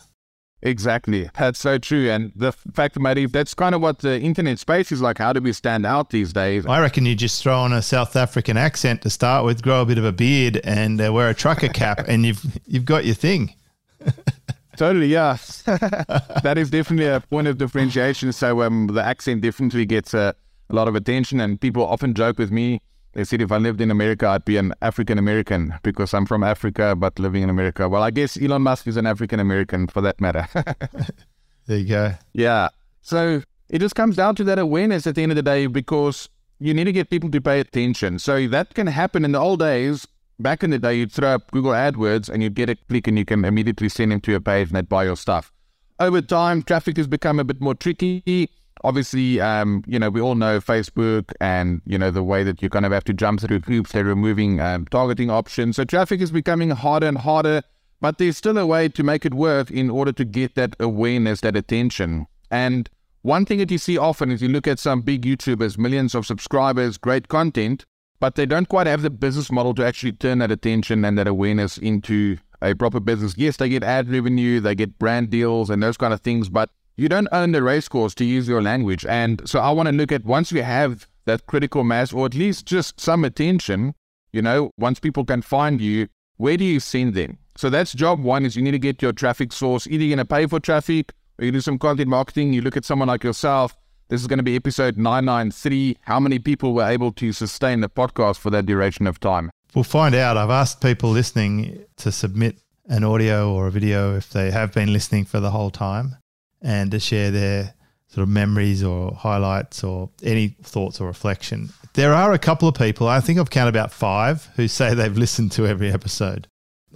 Exactly. 0.64 1.30
That's 1.38 1.58
so 1.58 1.78
true. 1.78 2.10
And 2.10 2.32
the 2.34 2.50
fact, 2.52 2.98
Matty, 2.98 3.26
that's 3.26 3.54
kind 3.54 3.74
of 3.74 3.82
what 3.82 3.98
the 3.98 4.18
internet 4.18 4.58
space 4.58 4.90
is 4.90 5.02
like. 5.02 5.18
How 5.18 5.32
do 5.32 5.40
we 5.40 5.52
stand 5.52 5.84
out 5.84 6.10
these 6.10 6.32
days? 6.32 6.64
I 6.66 6.80
reckon 6.80 7.04
you 7.04 7.14
just 7.14 7.42
throw 7.42 7.58
on 7.58 7.72
a 7.72 7.82
South 7.82 8.16
African 8.16 8.56
accent 8.56 9.02
to 9.02 9.10
start 9.10 9.44
with, 9.44 9.62
grow 9.62 9.82
a 9.82 9.86
bit 9.86 9.98
of 9.98 10.04
a 10.04 10.12
beard, 10.12 10.60
and 10.64 11.00
uh, 11.00 11.12
wear 11.12 11.28
a 11.28 11.34
trucker 11.34 11.68
cap, 11.68 12.06
and 12.08 12.24
you've 12.24 12.42
you've 12.66 12.86
got 12.86 13.04
your 13.04 13.14
thing. 13.14 13.54
totally, 14.76 15.08
yeah. 15.08 15.36
that 15.66 16.54
is 16.56 16.70
definitely 16.70 17.06
a 17.06 17.20
point 17.20 17.46
of 17.46 17.58
differentiation. 17.58 18.32
So 18.32 18.62
um, 18.62 18.86
the 18.86 19.04
accent 19.04 19.42
definitely 19.42 19.84
gets 19.84 20.14
a 20.14 20.34
a 20.70 20.74
lot 20.74 20.88
of 20.88 20.94
attention. 20.94 21.40
And 21.40 21.60
people 21.60 21.86
often 21.86 22.14
joke 22.14 22.38
with 22.38 22.50
me. 22.50 22.80
They 23.14 23.22
said 23.22 23.40
if 23.40 23.52
I 23.52 23.58
lived 23.58 23.80
in 23.80 23.90
America, 23.92 24.26
I'd 24.26 24.44
be 24.44 24.56
an 24.56 24.74
African 24.82 25.18
American 25.18 25.74
because 25.84 26.12
I'm 26.12 26.26
from 26.26 26.42
Africa 26.42 26.96
but 26.96 27.18
living 27.18 27.42
in 27.44 27.50
America. 27.50 27.88
Well, 27.88 28.02
I 28.02 28.10
guess 28.10 28.36
Elon 28.40 28.62
Musk 28.62 28.88
is 28.88 28.96
an 28.96 29.06
African 29.06 29.38
American 29.38 29.86
for 29.86 30.00
that 30.00 30.20
matter. 30.20 30.46
there 31.66 31.78
you 31.78 31.88
go. 31.88 32.14
Yeah. 32.32 32.68
So 33.02 33.42
it 33.68 33.78
just 33.78 33.94
comes 33.94 34.16
down 34.16 34.34
to 34.36 34.44
that 34.44 34.58
awareness 34.58 35.06
at 35.06 35.14
the 35.14 35.22
end 35.22 35.30
of 35.30 35.36
the 35.36 35.42
day 35.42 35.66
because 35.66 36.28
you 36.58 36.74
need 36.74 36.84
to 36.84 36.92
get 36.92 37.08
people 37.08 37.30
to 37.30 37.40
pay 37.40 37.60
attention. 37.60 38.18
So 38.18 38.48
that 38.48 38.74
can 38.74 38.88
happen 38.88 39.24
in 39.24 39.32
the 39.32 39.38
old 39.38 39.60
days. 39.60 40.06
Back 40.40 40.64
in 40.64 40.70
the 40.70 40.80
day, 40.80 40.96
you'd 40.96 41.12
throw 41.12 41.36
up 41.36 41.52
Google 41.52 41.70
AdWords 41.70 42.28
and 42.28 42.42
you'd 42.42 42.54
get 42.54 42.68
a 42.68 42.74
click 42.74 43.06
and 43.06 43.16
you 43.16 43.24
can 43.24 43.44
immediately 43.44 43.88
send 43.88 44.10
them 44.10 44.20
to 44.22 44.34
a 44.34 44.40
page 44.40 44.68
and 44.68 44.76
they'd 44.76 44.88
buy 44.88 45.04
your 45.04 45.16
stuff. 45.16 45.52
Over 46.00 46.20
time, 46.20 46.64
traffic 46.64 46.96
has 46.96 47.06
become 47.06 47.38
a 47.38 47.44
bit 47.44 47.60
more 47.60 47.76
tricky 47.76 48.50
obviously, 48.84 49.40
um, 49.40 49.82
you 49.86 49.98
know, 49.98 50.10
we 50.10 50.20
all 50.20 50.34
know 50.34 50.60
Facebook 50.60 51.32
and, 51.40 51.80
you 51.86 51.98
know, 51.98 52.10
the 52.10 52.22
way 52.22 52.44
that 52.44 52.62
you 52.62 52.68
kind 52.68 52.86
of 52.86 52.92
have 52.92 53.04
to 53.04 53.14
jump 53.14 53.40
through 53.40 53.60
hoops. 53.60 53.92
They're 53.92 54.04
removing 54.04 54.60
um, 54.60 54.84
targeting 54.86 55.30
options. 55.30 55.76
So 55.76 55.84
traffic 55.84 56.20
is 56.20 56.30
becoming 56.30 56.70
harder 56.70 57.08
and 57.08 57.18
harder, 57.18 57.62
but 58.00 58.18
there's 58.18 58.36
still 58.36 58.58
a 58.58 58.66
way 58.66 58.88
to 58.90 59.02
make 59.02 59.24
it 59.24 59.34
work 59.34 59.70
in 59.70 59.90
order 59.90 60.12
to 60.12 60.24
get 60.24 60.54
that 60.54 60.76
awareness, 60.78 61.40
that 61.40 61.56
attention. 61.56 62.26
And 62.50 62.88
one 63.22 63.46
thing 63.46 63.58
that 63.58 63.70
you 63.70 63.78
see 63.78 63.96
often 63.96 64.30
is 64.30 64.42
you 64.42 64.48
look 64.48 64.68
at 64.68 64.78
some 64.78 65.00
big 65.00 65.22
YouTubers, 65.22 65.78
millions 65.78 66.14
of 66.14 66.26
subscribers, 66.26 66.98
great 66.98 67.28
content, 67.28 67.86
but 68.20 68.34
they 68.34 68.44
don't 68.44 68.68
quite 68.68 68.86
have 68.86 69.00
the 69.00 69.10
business 69.10 69.50
model 69.50 69.74
to 69.74 69.84
actually 69.84 70.12
turn 70.12 70.38
that 70.38 70.50
attention 70.50 71.04
and 71.06 71.16
that 71.16 71.26
awareness 71.26 71.78
into 71.78 72.36
a 72.60 72.74
proper 72.74 73.00
business. 73.00 73.34
Yes, 73.38 73.56
they 73.56 73.70
get 73.70 73.82
ad 73.82 74.10
revenue, 74.10 74.60
they 74.60 74.74
get 74.74 74.98
brand 74.98 75.30
deals 75.30 75.70
and 75.70 75.82
those 75.82 75.96
kind 75.96 76.12
of 76.12 76.20
things, 76.20 76.50
but 76.50 76.68
you 76.96 77.08
don't 77.08 77.28
own 77.32 77.52
the 77.52 77.62
race 77.62 77.88
course 77.88 78.14
to 78.14 78.24
use 78.24 78.48
your 78.48 78.62
language. 78.62 79.04
And 79.06 79.46
so 79.48 79.58
I 79.58 79.70
want 79.70 79.88
to 79.88 79.94
look 79.94 80.12
at 80.12 80.24
once 80.24 80.52
we 80.52 80.60
have 80.60 81.08
that 81.24 81.46
critical 81.46 81.84
mass, 81.84 82.12
or 82.12 82.26
at 82.26 82.34
least 82.34 82.66
just 82.66 83.00
some 83.00 83.24
attention, 83.24 83.94
you 84.32 84.42
know, 84.42 84.70
once 84.78 85.00
people 85.00 85.24
can 85.24 85.42
find 85.42 85.80
you, 85.80 86.08
where 86.36 86.56
do 86.56 86.64
you 86.64 86.80
send 86.80 87.14
them? 87.14 87.38
So 87.56 87.70
that's 87.70 87.92
job 87.92 88.22
one 88.22 88.44
is 88.44 88.56
you 88.56 88.62
need 88.62 88.72
to 88.72 88.78
get 88.78 89.00
your 89.00 89.12
traffic 89.12 89.52
source. 89.52 89.86
Either 89.86 90.04
you're 90.04 90.16
going 90.16 90.26
to 90.26 90.34
pay 90.34 90.46
for 90.46 90.60
traffic 90.60 91.12
or 91.38 91.44
you 91.44 91.52
do 91.52 91.60
some 91.60 91.78
content 91.78 92.08
marketing. 92.08 92.52
You 92.52 92.62
look 92.62 92.76
at 92.76 92.84
someone 92.84 93.08
like 93.08 93.24
yourself. 93.24 93.76
This 94.08 94.20
is 94.20 94.26
going 94.26 94.38
to 94.38 94.44
be 94.44 94.56
episode 94.56 94.96
993. 94.96 95.98
How 96.02 96.20
many 96.20 96.38
people 96.38 96.74
were 96.74 96.86
able 96.86 97.12
to 97.12 97.32
sustain 97.32 97.80
the 97.80 97.88
podcast 97.88 98.38
for 98.38 98.50
that 98.50 98.66
duration 98.66 99.06
of 99.06 99.18
time? 99.18 99.50
We'll 99.74 99.84
find 99.84 100.14
out. 100.14 100.36
I've 100.36 100.50
asked 100.50 100.80
people 100.80 101.10
listening 101.10 101.84
to 101.96 102.12
submit 102.12 102.58
an 102.86 103.02
audio 103.02 103.52
or 103.52 103.68
a 103.68 103.70
video 103.70 104.16
if 104.16 104.30
they 104.30 104.50
have 104.50 104.72
been 104.72 104.92
listening 104.92 105.24
for 105.24 105.40
the 105.40 105.50
whole 105.50 105.70
time 105.70 106.16
and 106.64 106.90
to 106.90 106.98
share 106.98 107.30
their 107.30 107.74
sort 108.08 108.22
of 108.22 108.28
memories 108.28 108.82
or 108.82 109.12
highlights 109.14 109.84
or 109.84 110.10
any 110.22 110.48
thoughts 110.62 111.00
or 111.00 111.06
reflection. 111.06 111.68
There 111.92 112.14
are 112.14 112.32
a 112.32 112.38
couple 112.38 112.66
of 112.66 112.74
people, 112.74 113.06
I 113.06 113.20
think 113.20 113.38
I've 113.38 113.50
counted 113.50 113.68
about 113.68 113.92
five, 113.92 114.48
who 114.56 114.66
say 114.78 114.94
they've 114.94 115.16
listened 115.16 115.52
to 115.52 115.66
every 115.66 115.92
episode. 115.92 116.48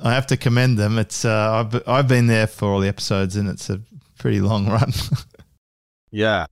I 0.03 0.15
have 0.15 0.27
to 0.29 0.37
commend 0.37 0.79
them. 0.79 0.99
It's 0.99 1.25
uh, 1.25 1.67
I've 1.73 1.89
I've 1.89 2.09
been 2.09 2.29
there 2.29 2.47
for 2.47 2.69
all 2.69 2.79
the 2.79 2.87
episodes, 2.89 3.35
and 3.35 3.49
it's 3.49 3.69
a 3.69 3.81
pretty 4.17 4.41
long 4.41 4.69
run. 4.77 4.93
yeah, 6.13 6.47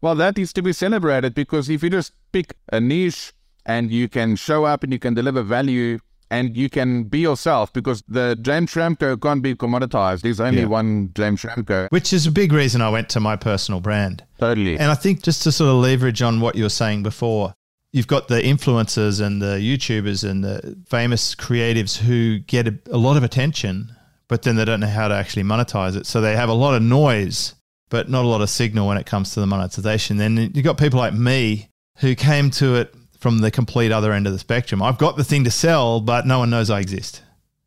well, 0.00 0.14
that 0.14 0.38
is 0.38 0.52
to 0.52 0.62
be 0.62 0.72
celebrated 0.72 1.34
because 1.34 1.68
if 1.68 1.82
you 1.82 1.90
just 1.90 2.12
pick 2.30 2.54
a 2.72 2.80
niche 2.80 3.32
and 3.66 3.90
you 3.90 4.08
can 4.08 4.36
show 4.36 4.64
up 4.64 4.84
and 4.84 4.92
you 4.92 5.00
can 5.00 5.14
deliver 5.14 5.42
value 5.42 5.98
and 6.32 6.56
you 6.56 6.70
can 6.70 7.04
be 7.04 7.18
yourself 7.18 7.70
because 7.74 8.02
the 8.08 8.38
James 8.40 8.72
Schramko 8.72 9.20
can't 9.20 9.42
be 9.42 9.54
commoditized. 9.54 10.22
There's 10.22 10.40
only 10.40 10.62
yeah. 10.62 10.66
one 10.66 11.10
James 11.14 11.42
Schramko. 11.42 11.90
Which 11.90 12.14
is 12.14 12.26
a 12.26 12.32
big 12.32 12.52
reason 12.52 12.80
I 12.80 12.88
went 12.88 13.10
to 13.10 13.20
my 13.20 13.36
personal 13.36 13.80
brand. 13.80 14.24
Totally. 14.38 14.78
And 14.78 14.90
I 14.90 14.94
think 14.94 15.22
just 15.22 15.42
to 15.42 15.52
sort 15.52 15.68
of 15.68 15.76
leverage 15.76 16.22
on 16.22 16.40
what 16.40 16.56
you 16.56 16.62
were 16.62 16.70
saying 16.70 17.02
before, 17.02 17.52
you've 17.92 18.06
got 18.06 18.28
the 18.28 18.40
influencers 18.40 19.20
and 19.20 19.42
the 19.42 19.58
YouTubers 19.58 20.28
and 20.28 20.42
the 20.42 20.78
famous 20.88 21.34
creatives 21.34 21.98
who 21.98 22.38
get 22.38 22.66
a, 22.66 22.78
a 22.90 22.96
lot 22.96 23.18
of 23.18 23.24
attention, 23.24 23.94
but 24.28 24.40
then 24.40 24.56
they 24.56 24.64
don't 24.64 24.80
know 24.80 24.86
how 24.86 25.08
to 25.08 25.14
actually 25.14 25.42
monetize 25.42 25.96
it. 25.96 26.06
So 26.06 26.22
they 26.22 26.34
have 26.34 26.48
a 26.48 26.54
lot 26.54 26.74
of 26.74 26.80
noise, 26.80 27.54
but 27.90 28.08
not 28.08 28.24
a 28.24 28.28
lot 28.28 28.40
of 28.40 28.48
signal 28.48 28.88
when 28.88 28.96
it 28.96 29.04
comes 29.04 29.34
to 29.34 29.40
the 29.40 29.46
monetization. 29.46 30.16
Then 30.16 30.38
you've 30.38 30.64
got 30.64 30.78
people 30.78 30.98
like 30.98 31.12
me 31.12 31.68
who 31.98 32.14
came 32.14 32.50
to 32.52 32.76
it 32.76 32.94
from 33.22 33.38
the 33.38 33.50
complete 33.50 33.92
other 33.92 34.12
end 34.12 34.26
of 34.26 34.32
the 34.32 34.38
spectrum. 34.38 34.82
I've 34.82 34.98
got 34.98 35.16
the 35.16 35.24
thing 35.24 35.44
to 35.44 35.50
sell, 35.50 36.00
but 36.00 36.26
no 36.26 36.40
one 36.40 36.50
knows 36.50 36.68
I 36.68 36.80
exist. 36.80 37.22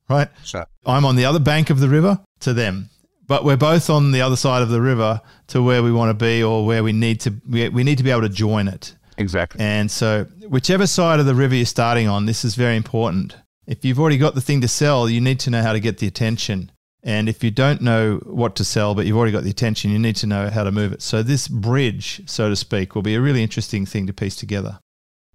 Right? 0.10 0.28
Sure. 0.44 0.68
I'm 0.86 1.06
on 1.06 1.16
the 1.16 1.26
other 1.26 1.40
bank 1.40 1.70
of 1.70 1.80
the 1.80 1.90
river 1.90 2.20
to 2.42 2.54
them. 2.54 2.90
But 3.26 3.44
we're 3.44 3.58
both 3.58 3.90
on 3.90 4.12
the 4.12 4.22
other 4.22 4.36
side 4.36 4.62
of 4.62 4.70
the 4.70 4.82
river 4.82 5.22
to 5.48 5.64
where 5.64 5.82
we 5.82 5.92
want 5.92 6.10
to 6.10 6.26
be 6.26 6.44
or 6.44 6.66
where 6.66 6.84
we 6.84 6.92
need 6.92 7.22
to 7.22 7.34
we, 7.50 7.70
we 7.70 7.84
need 7.84 7.98
to 7.98 8.04
be 8.04 8.12
able 8.12 8.22
to 8.22 8.30
join 8.30 8.68
it. 8.68 8.94
Exactly. 9.18 9.62
And 9.62 9.90
so 9.90 10.26
whichever 10.48 10.86
side 10.86 11.20
of 11.20 11.26
the 11.26 11.34
river 11.34 11.56
you're 11.56 11.66
starting 11.66 12.08
on, 12.08 12.26
this 12.28 12.46
is 12.46 12.54
very 12.54 12.76
important. 12.76 13.36
If 13.66 13.84
you've 13.84 14.00
already 14.00 14.18
got 14.18 14.36
the 14.36 14.42
thing 14.42 14.62
to 14.62 14.68
sell, 14.68 15.10
you 15.10 15.22
need 15.22 15.40
to 15.40 15.50
know 15.50 15.64
how 15.64 15.74
to 15.74 15.80
get 15.80 15.98
the 15.98 16.06
attention. 16.06 16.72
And 17.02 17.30
if 17.30 17.44
you 17.44 17.50
don't 17.50 17.82
know 17.82 18.18
what 18.26 18.56
to 18.58 18.66
sell, 18.66 18.94
but 18.94 19.06
you've 19.06 19.16
already 19.16 19.32
got 19.32 19.44
the 19.44 19.52
attention, 19.52 19.92
you 19.92 20.00
need 20.00 20.18
to 20.18 20.28
know 20.28 20.50
how 20.50 20.64
to 20.64 20.72
move 20.72 20.92
it. 20.92 21.04
So, 21.04 21.22
this 21.22 21.48
bridge, 21.48 22.28
so 22.28 22.50
to 22.50 22.56
speak, 22.56 22.96
will 22.96 23.04
be 23.04 23.14
a 23.14 23.22
really 23.22 23.44
interesting 23.44 23.86
thing 23.86 24.08
to 24.08 24.14
piece 24.14 24.36
together. 24.36 24.80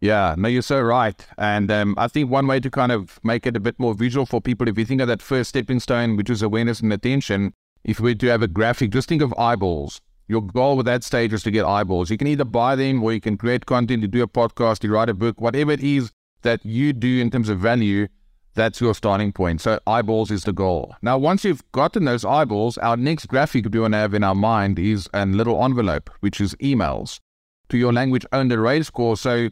Yeah, 0.00 0.34
no, 0.38 0.48
you're 0.48 0.62
so 0.62 0.80
right. 0.80 1.26
And 1.36 1.70
um, 1.70 1.94
I 1.98 2.08
think 2.08 2.30
one 2.30 2.46
way 2.46 2.58
to 2.60 2.70
kind 2.70 2.90
of 2.90 3.20
make 3.22 3.46
it 3.46 3.56
a 3.56 3.60
bit 3.60 3.78
more 3.78 3.94
visual 3.94 4.24
for 4.24 4.40
people, 4.40 4.66
if 4.66 4.78
you 4.78 4.86
think 4.86 5.02
of 5.02 5.08
that 5.08 5.20
first 5.20 5.50
stepping 5.50 5.78
stone, 5.78 6.16
which 6.16 6.30
is 6.30 6.40
awareness 6.42 6.80
and 6.80 6.92
attention, 6.92 7.52
if 7.84 8.00
we 8.00 8.14
to 8.14 8.26
have 8.28 8.42
a 8.42 8.48
graphic, 8.48 8.90
just 8.90 9.08
think 9.08 9.20
of 9.20 9.34
eyeballs. 9.38 10.00
Your 10.26 10.40
goal 10.42 10.76
with 10.76 10.86
that 10.86 11.04
stage 11.04 11.32
is 11.32 11.42
to 11.42 11.50
get 11.50 11.66
eyeballs. 11.66 12.10
You 12.10 12.16
can 12.16 12.28
either 12.28 12.44
buy 12.44 12.76
them 12.76 13.02
or 13.02 13.12
you 13.12 13.20
can 13.20 13.36
create 13.36 13.66
content, 13.66 14.02
you 14.02 14.08
do 14.08 14.22
a 14.22 14.28
podcast, 14.28 14.84
you 14.84 14.92
write 14.92 15.08
a 15.08 15.14
book, 15.14 15.40
whatever 15.40 15.72
it 15.72 15.80
is 15.80 16.12
that 16.42 16.64
you 16.64 16.92
do 16.92 17.20
in 17.20 17.30
terms 17.30 17.48
of 17.48 17.58
value, 17.58 18.08
that's 18.54 18.80
your 18.80 18.94
starting 18.94 19.32
point. 19.32 19.60
So 19.60 19.80
eyeballs 19.86 20.30
is 20.30 20.44
the 20.44 20.52
goal. 20.52 20.94
Now, 21.02 21.18
once 21.18 21.44
you've 21.44 21.62
gotten 21.72 22.04
those 22.04 22.24
eyeballs, 22.24 22.78
our 22.78 22.96
next 22.96 23.26
graphic 23.26 23.66
we 23.70 23.80
want 23.80 23.92
to 23.94 23.98
have 23.98 24.14
in 24.14 24.24
our 24.24 24.34
mind 24.34 24.78
is 24.78 25.08
a 25.12 25.26
little 25.26 25.62
envelope, 25.62 26.10
which 26.20 26.40
is 26.40 26.54
emails 26.56 27.20
to 27.68 27.78
your 27.78 27.92
language 27.92 28.26
owned 28.32 28.52
array 28.52 28.82
score. 28.82 29.16
So 29.16 29.50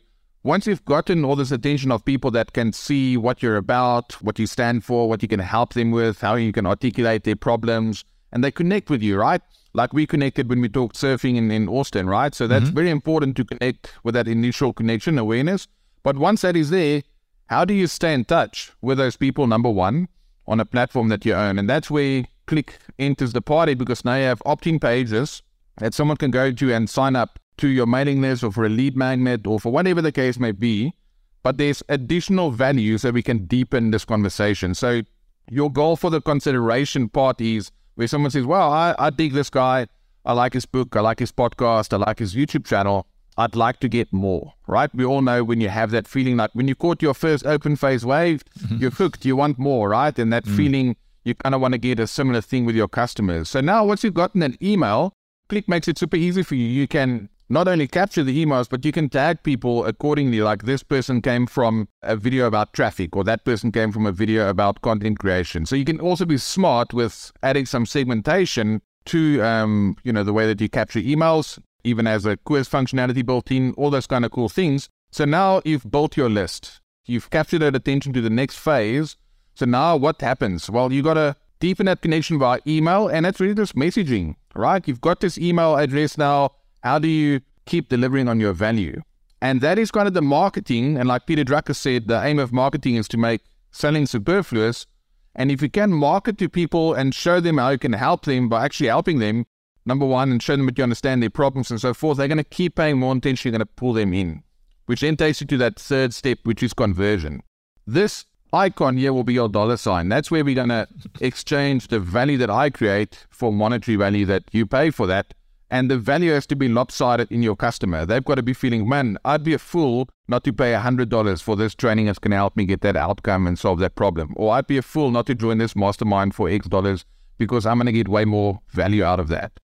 once 0.49 0.67
you've 0.67 0.85
gotten 0.87 1.27
all 1.27 1.37
this 1.37 1.53
attention 1.53 1.93
of 1.93 2.03
people 2.07 2.31
that 2.31 2.55
can 2.55 2.73
see 2.73 3.19
what 3.19 3.43
you're 3.43 3.59
about, 3.59 4.13
what 4.23 4.39
you 4.39 4.47
stand 4.47 4.83
for, 4.83 5.07
what 5.07 5.21
you 5.21 5.29
can 5.29 5.41
help 5.41 5.75
them 5.75 5.91
with, 5.91 6.23
how 6.23 6.37
you 6.37 6.53
can 6.53 6.65
articulate 6.65 7.25
their 7.25 7.37
problems, 7.37 8.03
and 8.33 8.43
they 8.43 8.51
connect 8.51 8.89
with 8.89 9.03
you, 9.03 9.19
right? 9.19 9.43
Like 9.75 9.93
we 9.93 10.07
connected 10.07 10.49
when 10.49 10.63
we 10.63 10.71
talked 10.71 10.97
surfing 10.97 11.37
in, 11.37 11.51
in 11.51 11.69
Austin, 11.69 12.09
right? 12.09 12.35
So 12.35 12.47
that's 12.47 12.65
mm-hmm. 12.65 12.75
very 12.75 12.89
important 12.89 13.37
to 13.37 13.45
connect 13.45 13.93
with 14.05 14.15
that 14.15 14.27
initial 14.27 14.73
connection 14.73 15.19
awareness. 15.19 15.69
But 16.03 16.17
once 16.17 16.41
that 16.41 16.57
is 16.57 16.71
there, 16.71 17.03
how 17.49 17.67
do 17.67 17.75
you 17.75 17.87
stay 17.87 18.15
in 18.15 18.25
touch 18.25 18.73
with 18.81 18.97
those 18.97 19.17
people, 19.17 19.47
number 19.47 19.69
one, 19.69 20.09
on 20.47 20.61
a 20.61 20.65
platform 20.65 21.11
that 21.11 21.27
you 21.27 21.35
own? 21.35 21.59
And 21.59 21.69
that's 21.69 21.91
where 21.91 22.25
Kleq 22.47 22.71
enters 22.99 23.35
the 23.35 23.43
party 23.43 23.75
because 23.75 24.03
now 24.03 24.15
you 24.15 24.25
have 24.25 24.43
opt 24.47 24.67
in 24.67 24.81
pages 24.81 25.43
that 25.77 25.93
someone 25.93 26.17
can 26.17 26.31
go 26.31 26.51
to 26.51 26.73
and 26.73 26.89
sign 26.89 27.17
up 27.17 27.39
to 27.59 27.69
your 27.69 27.87
mailing 27.87 28.21
list 28.21 28.43
or 28.43 28.53
for 28.53 28.65
a 28.65 28.69
lead 28.69 28.97
magnet 28.97 29.47
or 29.47 29.61
for 29.61 29.71
whatever 29.71 30.01
the 30.01 30.13
case 30.13 30.39
may 30.39 30.53
be. 30.53 30.95
But 31.43 31.59
there's 31.59 31.83
additional 31.89 32.51
value 32.51 32.99
so 32.99 33.11
we 33.11 33.23
can 33.23 33.47
deepen 33.47 33.91
this 33.91 34.05
conversation. 34.05 34.75
So 34.75 35.03
your 35.51 35.71
goal 35.71 35.97
for 35.97 36.11
the 36.11 36.21
consideration 36.21 37.09
part 37.09 37.41
is 37.41 37.71
where 37.95 38.09
someone 38.09 38.31
says, 38.31 38.45
Well, 38.45 38.73
I, 38.73 38.95
I 38.99 39.11
dig 39.11 39.33
this 39.33 39.51
guy. 39.51 39.87
I 40.25 40.33
like 40.33 40.53
his 40.53 40.67
book. 40.67 40.95
I 40.95 41.01
like 41.01 41.21
his 41.21 41.33
podcast. 41.33 41.93
I 41.93 41.97
like 41.97 42.19
his 42.19 42.35
YouTube 42.35 42.67
channel. 42.67 43.07
I'd 43.39 43.55
like 43.55 43.79
to 43.81 43.89
get 43.89 44.13
more, 44.13 44.53
right? 44.67 44.93
We 44.93 45.05
all 45.05 45.23
know 45.23 45.45
when 45.45 45.61
you 45.61 45.69
have 45.69 45.93
that 45.93 46.09
feeling 46.09 46.37
like 46.37 46.51
when 46.55 46.67
you 46.67 46.75
caught 46.75 47.01
your 47.01 47.15
first 47.15 47.47
open 47.47 47.77
phase 47.77 48.05
wave, 48.05 48.43
mm-hmm. 48.59 48.79
you're 48.79 48.91
hooked, 48.91 49.25
you 49.25 49.37
want 49.37 49.61
more, 49.61 49.91
right? 49.91 50.19
And 50.19 50.33
that 50.33 50.45
mm. 50.45 50.57
feeling, 50.57 50.97
you 51.23 51.37
kind 51.37 51.55
of 51.55 51.61
want 51.61 51.73
to 51.73 51.79
get 51.79 52.01
a 52.01 52.09
similar 52.09 52.41
thing 52.41 52.65
with 52.65 52.75
your 52.75 52.89
customers. 52.89 53.49
So 53.49 53.61
now 53.61 53.85
once 53.85 54.03
you've 54.03 54.15
gotten 54.15 54.43
an 54.43 54.59
email, 54.61 55.13
Kleq 55.49 55.69
makes 55.69 55.87
it 55.87 55.99
super 55.99 56.17
easy 56.17 56.43
for 56.43 56.57
you. 56.57 56.67
You 56.67 56.89
can 56.89 57.29
not 57.49 57.69
only 57.69 57.87
capture 57.87 58.23
the 58.23 58.45
emails, 58.45 58.69
but 58.69 58.85
you 58.85 58.93
can 58.93 59.09
tag 59.09 59.43
people 59.43 59.85
accordingly. 59.87 60.41
Like 60.41 60.65
this 60.65 60.83
person 60.83 61.23
came 61.23 61.47
from 61.47 61.89
a 62.03 62.17
video 62.17 62.47
about 62.47 62.73
traffic, 62.73 63.17
or 63.17 63.25
that 63.25 63.45
person 63.45 63.73
came 63.73 63.93
from 63.93 64.07
a 64.07 64.13
video 64.13 64.49
about 64.49 64.83
content 64.83 65.19
creation. 65.19 65.67
So 65.67 65.77
you 65.77 65.85
can 65.85 66.01
also 66.01 66.25
be 66.25 66.39
smart 66.39 66.93
with 66.93 67.33
adding 67.43 67.67
some 67.67 67.87
segmentation 67.87 68.83
to, 69.07 69.43
um, 69.43 69.97
you 70.05 70.13
know, 70.13 70.25
the 70.25 70.33
way 70.33 70.47
that 70.47 70.61
you 70.61 70.69
capture 70.69 71.01
emails, 71.01 71.59
even 71.85 72.07
as 72.07 72.27
a 72.27 72.37
quiz 72.37 72.69
functionality 72.69 73.25
built 73.25 73.51
in, 73.51 73.73
all 73.75 73.91
those 73.91 74.07
kind 74.07 74.25
of 74.25 74.31
cool 74.31 74.49
things. 74.49 74.89
So 75.11 75.25
now 75.25 75.63
you've 75.65 75.91
built 75.91 76.17
your 76.17 76.29
list. 76.29 76.81
You've 77.07 77.31
captured 77.31 77.61
that 77.61 77.75
attention 77.75 78.13
to 78.13 78.21
the 78.21 78.29
next 78.31 78.59
phase. 78.59 79.17
So 79.55 79.65
now 79.65 79.97
what 79.97 80.21
happens? 80.21 80.69
Well, 80.69 80.93
you 80.93 81.03
got 81.03 81.15
to 81.15 81.37
deepen 81.61 81.87
that 81.87 82.03
connection 82.03 82.39
via 82.39 82.61
email, 82.67 83.09
and 83.09 83.25
that's 83.25 83.41
really 83.41 83.55
just 83.55 83.75
messaging, 83.75 84.37
right? 84.55 84.87
You've 84.87 85.01
got 85.01 85.21
this 85.21 85.39
email 85.39 85.77
address 85.77 86.19
now 86.19 86.53
how 86.83 86.99
do 86.99 87.09
you 87.09 87.41
keep 87.67 87.89
delivering 87.89 88.29
on 88.29 88.41
your 88.41 88.53
value? 88.53 89.03
And 89.41 89.61
that 89.61 89.79
is 89.79 89.91
kind 89.91 90.09
of 90.09 90.15
the 90.15 90.23
marketing. 90.23 90.97
And 90.97 91.09
like 91.09 91.27
Peter 91.27 91.45
Drucker 91.45 91.77
said, 91.77 92.09
the 92.09 92.23
aim 92.25 92.39
of 92.39 92.53
marketing 92.53 92.97
is 92.97 93.09
to 93.09 93.17
make 93.17 93.43
selling 93.71 94.07
superfluous. 94.07 94.87
And 95.35 95.51
if 95.51 95.63
you 95.63 95.71
can 95.71 95.93
market 95.93 96.39
to 96.39 96.49
people 96.49 96.95
and 96.95 97.15
show 97.15 97.39
them 97.39 97.59
how 97.59 97.71
you 97.71 97.79
can 97.79 97.93
help 97.93 98.25
them 98.25 98.49
by 98.49 98.65
actually 98.65 98.89
helping 98.89 99.21
them, 99.21 99.47
number 99.87 100.05
one, 100.05 100.33
and 100.33 100.43
show 100.43 100.57
them 100.57 100.67
that 100.67 100.77
you 100.77 100.83
understand 100.83 101.23
their 101.23 101.31
problems 101.31 101.71
and 101.71 101.81
so 101.81 101.95
forth, 101.95 102.19
they're 102.19 102.27
going 102.27 102.39
to 102.39 102.45
keep 102.45 102.75
paying 102.75 102.99
more 102.99 103.15
attention. 103.15 103.49
You're 103.49 103.59
going 103.59 103.67
to 103.67 103.75
pull 103.75 103.93
them 103.93 104.13
in, 104.13 104.43
which 104.87 105.01
then 105.03 105.17
takes 105.17 105.41
you 105.41 105.47
to 105.47 105.57
that 105.59 105.79
third 105.79 106.13
step, 106.13 106.39
which 106.43 106.63
is 106.63 106.75
conversion. 106.75 107.43
This 107.87 108.25
icon 108.53 108.97
here 108.97 109.13
will 109.13 109.25
be 109.25 109.35
your 109.35 109.49
dollar 109.49 109.77
sign. 109.77 110.09
That's 110.09 110.31
where 110.31 110.45
we're 110.45 110.55
going 110.55 110.69
to 110.71 110.89
exchange 111.21 111.89
the 111.89 112.01
value 112.01 112.39
that 112.39 112.51
I 112.51 112.71
create 112.71 113.27
for 113.31 113.53
monetary 113.53 113.97
value 113.97 114.27
that 114.27 114.45
you 114.51 114.67
pay 114.67 114.91
for 114.91 115.07
that. 115.07 115.35
And 115.71 115.91
the 115.91 115.99
value 115.99 116.33
has 116.33 116.47
to 116.47 116.57
be 116.57 116.69
lopsided 116.69 117.31
in 117.31 117.43
your 117.43 117.55
customer. 117.55 118.07
They've 118.07 118.25
got 118.25 118.37
to 118.37 118.43
be 118.43 118.55
feeling, 118.55 118.89
man, 118.89 119.19
I'd 119.25 119.45
be 119.45 119.53
a 119.53 119.59
fool 119.59 120.09
not 120.27 120.45
to 120.45 120.53
pay 120.53 120.73
$100 120.73 121.43
for 121.43 121.57
this 121.57 121.75
training 121.75 122.07
that's 122.07 122.19
going 122.19 122.31
to 122.31 122.39
help 122.39 122.57
me 122.57 122.65
get 122.65 122.81
that 122.81 122.97
outcome 122.97 123.47
and 123.47 123.59
solve 123.59 123.79
that 123.81 123.95
problem. 123.95 124.33
Or 124.37 124.55
I'd 124.55 124.67
be 124.67 124.79
a 124.79 124.83
fool 124.83 125.11
not 125.11 125.27
to 125.27 125.35
join 125.35 125.59
this 125.59 125.77
mastermind 125.77 126.35
for 126.35 126.49
X 126.49 126.69
dollars 126.69 127.05
because 127.37 127.67
I'm 127.67 127.77
going 127.77 127.87
to 127.87 127.93
get 127.93 128.09
way 128.09 128.25
more 128.25 128.61
value 128.71 129.05
out 129.05 129.21
of 129.21 129.29
that. 129.29 129.61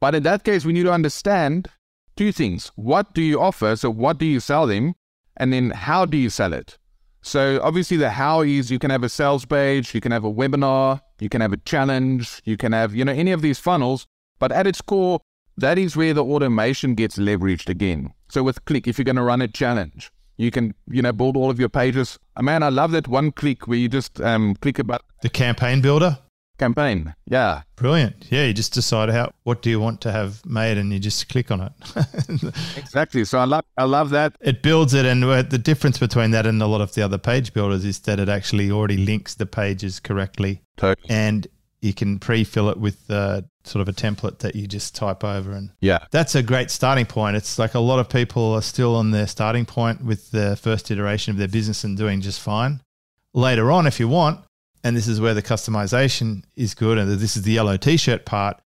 But 0.00 0.14
in 0.14 0.22
that 0.24 0.44
case, 0.44 0.64
we 0.64 0.72
need 0.72 0.84
to 0.84 0.92
understand 0.92 1.68
two 2.16 2.32
things. 2.32 2.72
What 2.74 3.14
do 3.14 3.22
you 3.22 3.40
offer? 3.40 3.76
So, 3.76 3.90
what 3.90 4.18
do 4.18 4.26
you 4.26 4.40
sell 4.40 4.66
them? 4.66 4.94
And 5.36 5.52
then, 5.52 5.70
how 5.70 6.04
do 6.04 6.16
you 6.16 6.28
sell 6.28 6.52
it? 6.52 6.78
So, 7.22 7.60
obviously, 7.62 7.96
the 7.96 8.10
how 8.10 8.40
is 8.40 8.70
you 8.70 8.80
can 8.80 8.90
have 8.90 9.04
a 9.04 9.08
sales 9.08 9.44
page, 9.44 9.94
you 9.94 10.00
can 10.00 10.10
have 10.10 10.24
a 10.24 10.32
webinar, 10.32 11.00
you 11.20 11.28
can 11.28 11.40
have 11.40 11.52
a 11.52 11.56
challenge, 11.58 12.42
you 12.44 12.56
can 12.56 12.72
have, 12.72 12.94
you 12.94 13.04
know, 13.04 13.12
any 13.12 13.30
of 13.30 13.42
these 13.42 13.60
funnels. 13.60 14.06
But 14.40 14.50
at 14.50 14.66
its 14.66 14.80
core, 14.80 15.20
that 15.56 15.78
is 15.78 15.96
where 15.96 16.14
the 16.14 16.24
automation 16.24 16.94
gets 16.94 17.18
leveraged 17.18 17.68
again. 17.68 18.12
So 18.28 18.42
with 18.42 18.64
Kleq, 18.64 18.86
if 18.86 18.98
you're 18.98 19.04
going 19.04 19.16
to 19.16 19.22
run 19.22 19.42
a 19.42 19.48
challenge, 19.48 20.10
you 20.36 20.50
can, 20.50 20.74
you 20.88 21.02
know, 21.02 21.12
build 21.12 21.36
all 21.36 21.50
of 21.50 21.60
your 21.60 21.68
pages. 21.68 22.18
Uh, 22.36 22.42
man, 22.42 22.62
I 22.62 22.68
love 22.68 22.90
that 22.92 23.08
one 23.08 23.32
click 23.32 23.68
where 23.68 23.78
you 23.78 23.88
just 23.88 24.20
um, 24.20 24.54
click 24.56 24.84
button. 24.86 25.06
the 25.22 25.28
campaign 25.28 25.80
builder. 25.80 26.18
Campaign, 26.58 27.14
yeah, 27.26 27.62
brilliant. 27.74 28.30
Yeah, 28.30 28.44
you 28.44 28.52
just 28.52 28.72
decide 28.72 29.08
how 29.08 29.32
what 29.42 29.62
do 29.62 29.70
you 29.70 29.80
want 29.80 30.00
to 30.02 30.12
have 30.12 30.44
made, 30.46 30.78
and 30.78 30.92
you 30.92 31.00
just 31.00 31.28
click 31.28 31.50
on 31.50 31.60
it. 31.60 31.72
exactly. 32.76 33.24
So 33.24 33.38
I 33.38 33.44
love, 33.44 33.64
I 33.76 33.84
love 33.84 34.10
that. 34.10 34.36
It 34.40 34.62
builds 34.62 34.94
it, 34.94 35.04
and 35.04 35.22
the 35.24 35.58
difference 35.58 35.98
between 35.98 36.30
that 36.32 36.46
and 36.46 36.62
a 36.62 36.66
lot 36.66 36.80
of 36.80 36.94
the 36.94 37.02
other 37.02 37.18
page 37.18 37.52
builders 37.52 37.84
is 37.84 37.98
that 38.00 38.20
it 38.20 38.28
actually 38.28 38.70
already 38.70 38.98
links 38.98 39.34
the 39.34 39.46
pages 39.46 39.98
correctly, 39.98 40.62
totally. 40.76 41.08
and 41.10 41.48
you 41.82 41.92
can 41.92 42.18
pre-fill 42.18 42.70
it 42.70 42.78
with 42.78 43.10
uh, 43.10 43.42
sort 43.64 43.82
of 43.82 43.88
a 43.88 43.92
template 43.92 44.38
that 44.38 44.54
you 44.54 44.66
just 44.66 44.94
type 44.94 45.24
over 45.24 45.52
and 45.52 45.70
yeah. 45.80 45.98
that's 46.10 46.34
a 46.34 46.42
great 46.42 46.70
starting 46.70 47.04
point. 47.04 47.36
It's 47.36 47.58
like 47.58 47.74
a 47.74 47.80
lot 47.80 47.98
of 47.98 48.08
people 48.08 48.54
are 48.54 48.62
still 48.62 48.94
on 48.94 49.10
their 49.10 49.26
starting 49.26 49.66
point 49.66 50.02
with 50.02 50.30
the 50.30 50.56
first 50.56 50.90
iteration 50.90 51.32
of 51.32 51.38
their 51.38 51.48
business 51.48 51.84
and 51.84 51.96
doing 51.96 52.20
just 52.20 52.40
fine. 52.40 52.80
Later 53.34 53.70
on 53.70 53.86
if 53.86 53.98
you 53.98 54.08
want 54.08 54.40
and 54.84 54.96
this 54.96 55.08
is 55.08 55.20
where 55.20 55.34
the 55.34 55.42
customization 55.42 56.44
is 56.56 56.74
good 56.74 56.98
and 56.98 57.10
this 57.18 57.36
is 57.36 57.42
the 57.42 57.52
yellow 57.52 57.76
t-shirt 57.76 58.24
part 58.24 58.60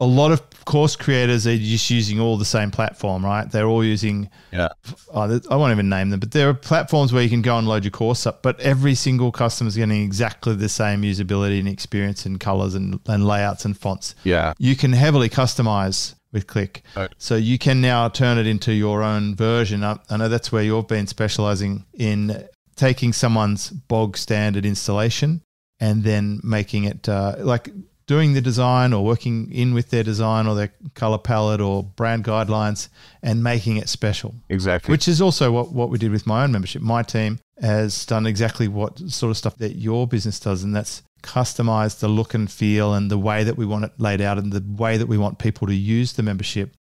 a 0.00 0.06
lot 0.06 0.32
of 0.32 0.64
course 0.64 0.96
creators 0.96 1.46
are 1.46 1.56
just 1.56 1.90
using 1.90 2.18
all 2.18 2.38
the 2.38 2.44
same 2.44 2.70
platform, 2.70 3.24
right? 3.24 3.50
They're 3.50 3.66
all 3.66 3.84
using, 3.84 4.30
yeah. 4.50 4.68
Oh, 5.12 5.40
I 5.50 5.56
won't 5.56 5.72
even 5.72 5.90
name 5.90 6.08
them, 6.08 6.20
but 6.20 6.30
there 6.30 6.48
are 6.48 6.54
platforms 6.54 7.12
where 7.12 7.22
you 7.22 7.28
can 7.28 7.42
go 7.42 7.58
and 7.58 7.68
load 7.68 7.84
your 7.84 7.90
course 7.90 8.26
up. 8.26 8.42
But 8.42 8.58
every 8.60 8.94
single 8.94 9.30
customer 9.30 9.68
is 9.68 9.76
getting 9.76 10.02
exactly 10.02 10.54
the 10.54 10.70
same 10.70 11.02
usability 11.02 11.58
and 11.58 11.68
experience 11.68 12.24
and 12.24 12.40
colors 12.40 12.74
and, 12.74 12.98
and 13.06 13.26
layouts 13.26 13.66
and 13.66 13.76
fonts. 13.76 14.14
Yeah, 14.24 14.54
you 14.58 14.74
can 14.74 14.92
heavily 14.92 15.28
customize 15.28 16.14
with 16.32 16.46
Kleq, 16.46 16.80
right. 16.96 17.12
so 17.18 17.36
you 17.36 17.58
can 17.58 17.80
now 17.80 18.08
turn 18.08 18.38
it 18.38 18.46
into 18.46 18.72
your 18.72 19.02
own 19.02 19.34
version. 19.34 19.84
I, 19.84 19.98
I 20.08 20.16
know 20.16 20.28
that's 20.28 20.50
where 20.50 20.62
you've 20.62 20.88
been 20.88 21.08
specializing 21.08 21.84
in 21.92 22.48
taking 22.76 23.12
someone's 23.12 23.70
bog 23.70 24.16
standard 24.16 24.64
installation 24.64 25.42
and 25.80 26.04
then 26.04 26.40
making 26.42 26.84
it 26.84 27.08
uh, 27.08 27.34
like 27.40 27.70
doing 28.10 28.32
the 28.32 28.40
design 28.40 28.92
or 28.92 29.04
working 29.04 29.48
in 29.52 29.72
with 29.72 29.90
their 29.90 30.02
design 30.02 30.48
or 30.48 30.56
their 30.56 30.72
color 30.94 31.16
palette 31.16 31.60
or 31.60 31.84
brand 31.84 32.24
guidelines 32.24 32.88
and 33.22 33.40
making 33.40 33.76
it 33.76 33.88
special. 33.88 34.34
Exactly. 34.48 34.90
Which 34.90 35.06
is 35.06 35.22
also 35.22 35.52
what, 35.52 35.70
what 35.70 35.90
we 35.90 35.96
did 35.96 36.10
with 36.10 36.26
my 36.26 36.42
own 36.42 36.50
membership. 36.50 36.82
My 36.82 37.04
team 37.04 37.38
has 37.60 38.04
done 38.04 38.26
exactly 38.26 38.66
what 38.66 38.98
sort 38.98 39.30
of 39.30 39.36
stuff 39.36 39.58
that 39.58 39.76
your 39.76 40.08
business 40.08 40.40
does, 40.40 40.64
and 40.64 40.74
that's 40.74 41.04
customize 41.22 42.00
the 42.00 42.08
look 42.08 42.34
and 42.34 42.50
feel 42.50 42.94
and 42.94 43.12
the 43.12 43.18
way 43.18 43.44
that 43.44 43.56
we 43.56 43.64
want 43.64 43.84
it 43.84 43.92
laid 43.98 44.20
out 44.20 44.38
and 44.38 44.52
the 44.52 44.82
way 44.82 44.96
that 44.96 45.06
we 45.06 45.16
want 45.16 45.38
people 45.38 45.68
to 45.68 45.74
use 45.74 46.14
the 46.14 46.24
membership. 46.24 46.74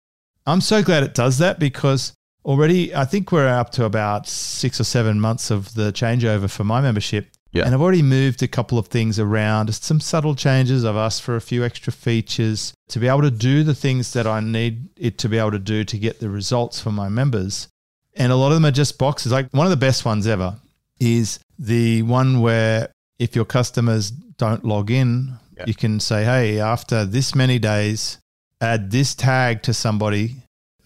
I'm 0.45 0.61
so 0.61 0.81
glad 0.81 1.03
it 1.03 1.13
does 1.13 1.39
that 1.39 1.59
because 1.59 2.13
already 2.45 2.95
I 2.95 3.03
think 3.03 3.33
we're 3.33 3.49
up 3.49 3.71
to 3.71 3.83
about 3.83 4.29
six 4.29 4.79
or 4.79 4.85
seven 4.85 5.19
months 5.19 5.51
of 5.51 5.73
the 5.73 5.91
changeover 5.91 6.49
for 6.49 6.63
my 6.63 6.79
membership. 6.79 7.27
Yeah. 7.57 7.65
And 7.65 7.73
I've 7.73 7.81
already 7.81 8.03
moved 8.03 8.43
a 8.43 8.47
couple 8.47 8.77
of 8.77 8.87
things 8.87 9.19
around, 9.19 9.67
just 9.67 9.83
some 9.83 9.99
subtle 9.99 10.35
changes. 10.35 10.85
I've 10.85 10.95
asked 10.95 11.23
for 11.23 11.35
a 11.35 11.41
few 11.41 11.65
extra 11.65 11.91
features 11.91 12.73
to 12.89 12.99
be 12.99 13.07
able 13.07 13.23
to 13.23 13.31
do 13.31 13.63
the 13.63 13.73
things 13.73 14.13
that 14.13 14.27
I 14.27 14.39
need 14.39 14.89
it 14.95 15.17
to 15.19 15.29
be 15.29 15.37
able 15.37 15.51
to 15.51 15.59
do 15.59 15.83
to 15.83 15.97
get 15.97 16.19
the 16.19 16.29
results 16.29 16.79
for 16.79 16.91
my 16.91 17.09
members. 17.09 17.67
And 18.15 18.31
a 18.31 18.35
lot 18.35 18.47
of 18.47 18.53
them 18.53 18.65
are 18.65 18.71
just 18.71 18.97
boxes. 18.97 19.31
Like 19.31 19.47
one 19.51 19.65
of 19.65 19.71
the 19.71 19.77
best 19.77 20.05
ones 20.05 20.27
ever 20.27 20.55
is 20.99 21.39
the 21.57 22.03
one 22.03 22.41
where 22.41 22.89
if 23.17 23.35
your 23.35 23.45
customers 23.45 24.11
don't 24.11 24.63
log 24.63 24.91
in, 24.91 25.33
yeah. 25.57 25.63
you 25.65 25.73
can 25.73 25.99
say, 25.99 26.23
hey, 26.23 26.59
after 26.59 27.05
this 27.05 27.33
many 27.33 27.57
days, 27.57 28.19
add 28.61 28.91
this 28.91 29.15
tag 29.15 29.63
to 29.63 29.73
somebody 29.73 30.35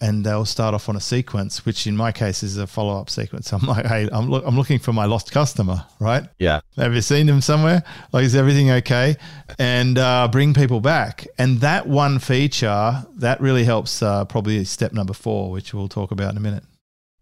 and 0.02 0.26
they'll 0.26 0.44
start 0.44 0.74
off 0.74 0.88
on 0.88 0.96
a 0.96 1.00
sequence, 1.00 1.64
which 1.64 1.86
in 1.86 1.96
my 1.96 2.10
case 2.10 2.42
is 2.42 2.58
a 2.58 2.66
follow 2.66 3.00
up 3.00 3.08
sequence. 3.08 3.52
I'm 3.52 3.62
like, 3.62 3.86
hey, 3.86 4.08
I'm, 4.12 4.28
lo- 4.28 4.42
I'm 4.44 4.56
looking 4.56 4.80
for 4.80 4.92
my 4.92 5.04
lost 5.04 5.30
customer, 5.30 5.86
right? 6.00 6.24
Yeah. 6.40 6.60
Have 6.76 6.92
you 6.92 7.00
seen 7.00 7.26
them 7.26 7.40
somewhere? 7.40 7.84
Like, 8.12 8.24
is 8.24 8.34
everything 8.34 8.68
okay? 8.72 9.14
And 9.60 9.96
uh, 9.98 10.26
bring 10.26 10.54
people 10.54 10.80
back. 10.80 11.28
And 11.38 11.60
that 11.60 11.86
one 11.86 12.18
feature, 12.18 13.06
that 13.18 13.40
really 13.40 13.62
helps 13.62 14.02
uh, 14.02 14.24
probably 14.24 14.64
step 14.64 14.92
number 14.92 15.14
four, 15.14 15.52
which 15.52 15.72
we'll 15.72 15.88
talk 15.88 16.10
about 16.10 16.32
in 16.32 16.36
a 16.36 16.40
minute. 16.40 16.64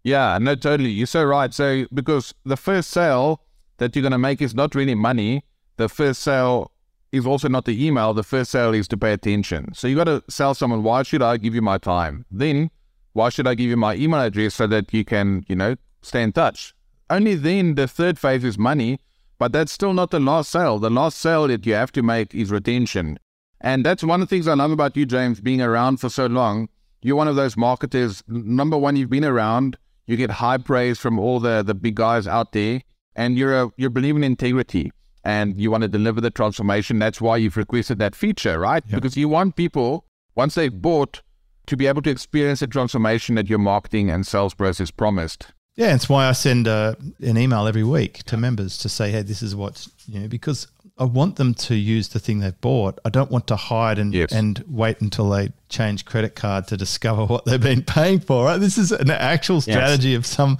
Yeah, 0.03 0.39
no, 0.39 0.55
totally. 0.55 0.89
You're 0.89 1.05
so 1.05 1.23
right. 1.23 1.53
So, 1.53 1.85
because 1.93 2.33
the 2.43 2.57
first 2.57 2.89
sale 2.89 3.43
that 3.77 3.95
you're 3.95 4.01
going 4.01 4.11
to 4.11 4.17
make 4.17 4.41
is 4.41 4.55
not 4.55 4.73
really 4.73 4.95
money, 4.95 5.43
the 5.77 5.87
first 5.87 6.23
sale 6.23 6.71
is 7.11 7.25
also 7.25 7.49
not 7.49 7.65
the 7.65 7.85
email. 7.85 8.13
The 8.13 8.23
first 8.23 8.51
sale 8.51 8.73
is 8.73 8.87
to 8.89 8.97
pay 8.97 9.13
attention. 9.13 9.73
So 9.73 9.87
you 9.87 9.95
got 9.95 10.05
to 10.05 10.23
sell 10.29 10.53
someone, 10.53 10.83
why 10.83 11.03
should 11.03 11.21
I 11.21 11.37
give 11.37 11.53
you 11.53 11.61
my 11.61 11.77
time? 11.77 12.25
Then, 12.31 12.71
why 13.13 13.29
should 13.29 13.47
I 13.47 13.55
give 13.55 13.69
you 13.69 13.77
my 13.77 13.95
email 13.95 14.21
address 14.21 14.55
so 14.55 14.67
that 14.67 14.93
you 14.93 15.03
can, 15.03 15.43
you 15.47 15.55
know, 15.55 15.75
stay 16.01 16.23
in 16.23 16.31
touch. 16.31 16.73
Only 17.09 17.35
then 17.35 17.75
the 17.75 17.87
third 17.87 18.17
phase 18.17 18.43
is 18.43 18.57
money, 18.57 18.99
but 19.37 19.51
that's 19.51 19.71
still 19.71 19.93
not 19.93 20.11
the 20.11 20.19
last 20.19 20.51
sale. 20.51 20.79
The 20.79 20.89
last 20.89 21.17
sale 21.17 21.47
that 21.47 21.65
you 21.65 21.73
have 21.73 21.91
to 21.93 22.01
make 22.01 22.33
is 22.33 22.51
retention. 22.51 23.19
And 23.59 23.85
that's 23.85 24.03
one 24.03 24.21
of 24.21 24.29
the 24.29 24.35
things 24.35 24.47
I 24.47 24.53
love 24.53 24.71
about 24.71 24.95
you, 24.95 25.05
James, 25.05 25.41
being 25.41 25.61
around 25.61 25.97
for 25.97 26.09
so 26.09 26.25
long. 26.25 26.69
You're 27.01 27.15
one 27.15 27.27
of 27.27 27.35
those 27.35 27.57
marketers. 27.57 28.23
Number 28.27 28.77
one, 28.77 28.95
you've 28.95 29.09
been 29.09 29.25
around. 29.25 29.77
You 30.07 30.15
get 30.15 30.31
high 30.31 30.57
praise 30.57 30.99
from 30.99 31.19
all 31.19 31.39
the, 31.39 31.63
the 31.63 31.73
big 31.73 31.95
guys 31.95 32.27
out 32.27 32.53
there, 32.53 32.81
and 33.15 33.37
you're 33.37 33.63
a, 33.63 33.71
you're 33.77 33.89
believing 33.89 34.23
in 34.23 34.31
integrity 34.31 34.91
and 35.23 35.57
you 35.57 35.71
want 35.71 35.81
to 35.83 35.87
deliver 35.87 36.21
the 36.21 36.31
transformation. 36.31 36.99
That's 36.99 37.21
why 37.21 37.37
you've 37.37 37.57
requested 37.57 37.99
that 37.99 38.15
feature, 38.15 38.59
right? 38.59 38.83
Yep. 38.87 38.95
Because 38.95 39.17
you 39.17 39.29
want 39.29 39.55
people 39.55 40.05
once 40.35 40.55
they've 40.55 40.81
bought 40.81 41.21
to 41.67 41.77
be 41.77 41.87
able 41.87 42.01
to 42.01 42.09
experience 42.09 42.59
the 42.59 42.67
transformation 42.67 43.35
that 43.35 43.49
your 43.49 43.59
marketing 43.59 44.09
and 44.09 44.25
sales 44.25 44.53
process 44.53 44.91
promised. 44.91 45.47
Yeah, 45.75 45.95
it's 45.95 46.09
why 46.09 46.27
I 46.27 46.33
send 46.33 46.67
uh, 46.67 46.95
an 47.21 47.37
email 47.37 47.65
every 47.65 47.83
week 47.83 48.23
to 48.23 48.35
members 48.35 48.77
to 48.79 48.89
say, 48.89 49.11
"Hey, 49.11 49.21
this 49.21 49.41
is 49.41 49.55
what's 49.55 49.89
you 50.05 50.19
know," 50.19 50.27
because 50.27 50.67
I 50.97 51.05
want 51.05 51.37
them 51.37 51.53
to 51.55 51.75
use 51.75 52.09
the 52.09 52.19
thing 52.19 52.39
they've 52.39 52.59
bought. 52.61 52.99
I 53.03 53.09
don't 53.09 53.31
want 53.31 53.47
to 53.47 53.55
hide 53.55 53.97
and 53.97 54.13
Yes. 54.13 54.31
and 54.31 54.63
wait 54.67 55.01
until 55.01 55.29
they 55.29 55.51
change 55.69 56.05
credit 56.05 56.35
card 56.35 56.67
to 56.67 56.77
discover 56.77 57.25
what 57.25 57.45
they've 57.45 57.59
been 57.61 57.81
paying 57.83 58.19
for. 58.19 58.45
Right? 58.45 58.59
This 58.59 58.77
is 58.77 58.91
an 58.91 59.09
actual 59.09 59.61
strategy 59.61 60.13
of 60.15 60.25
some 60.25 60.57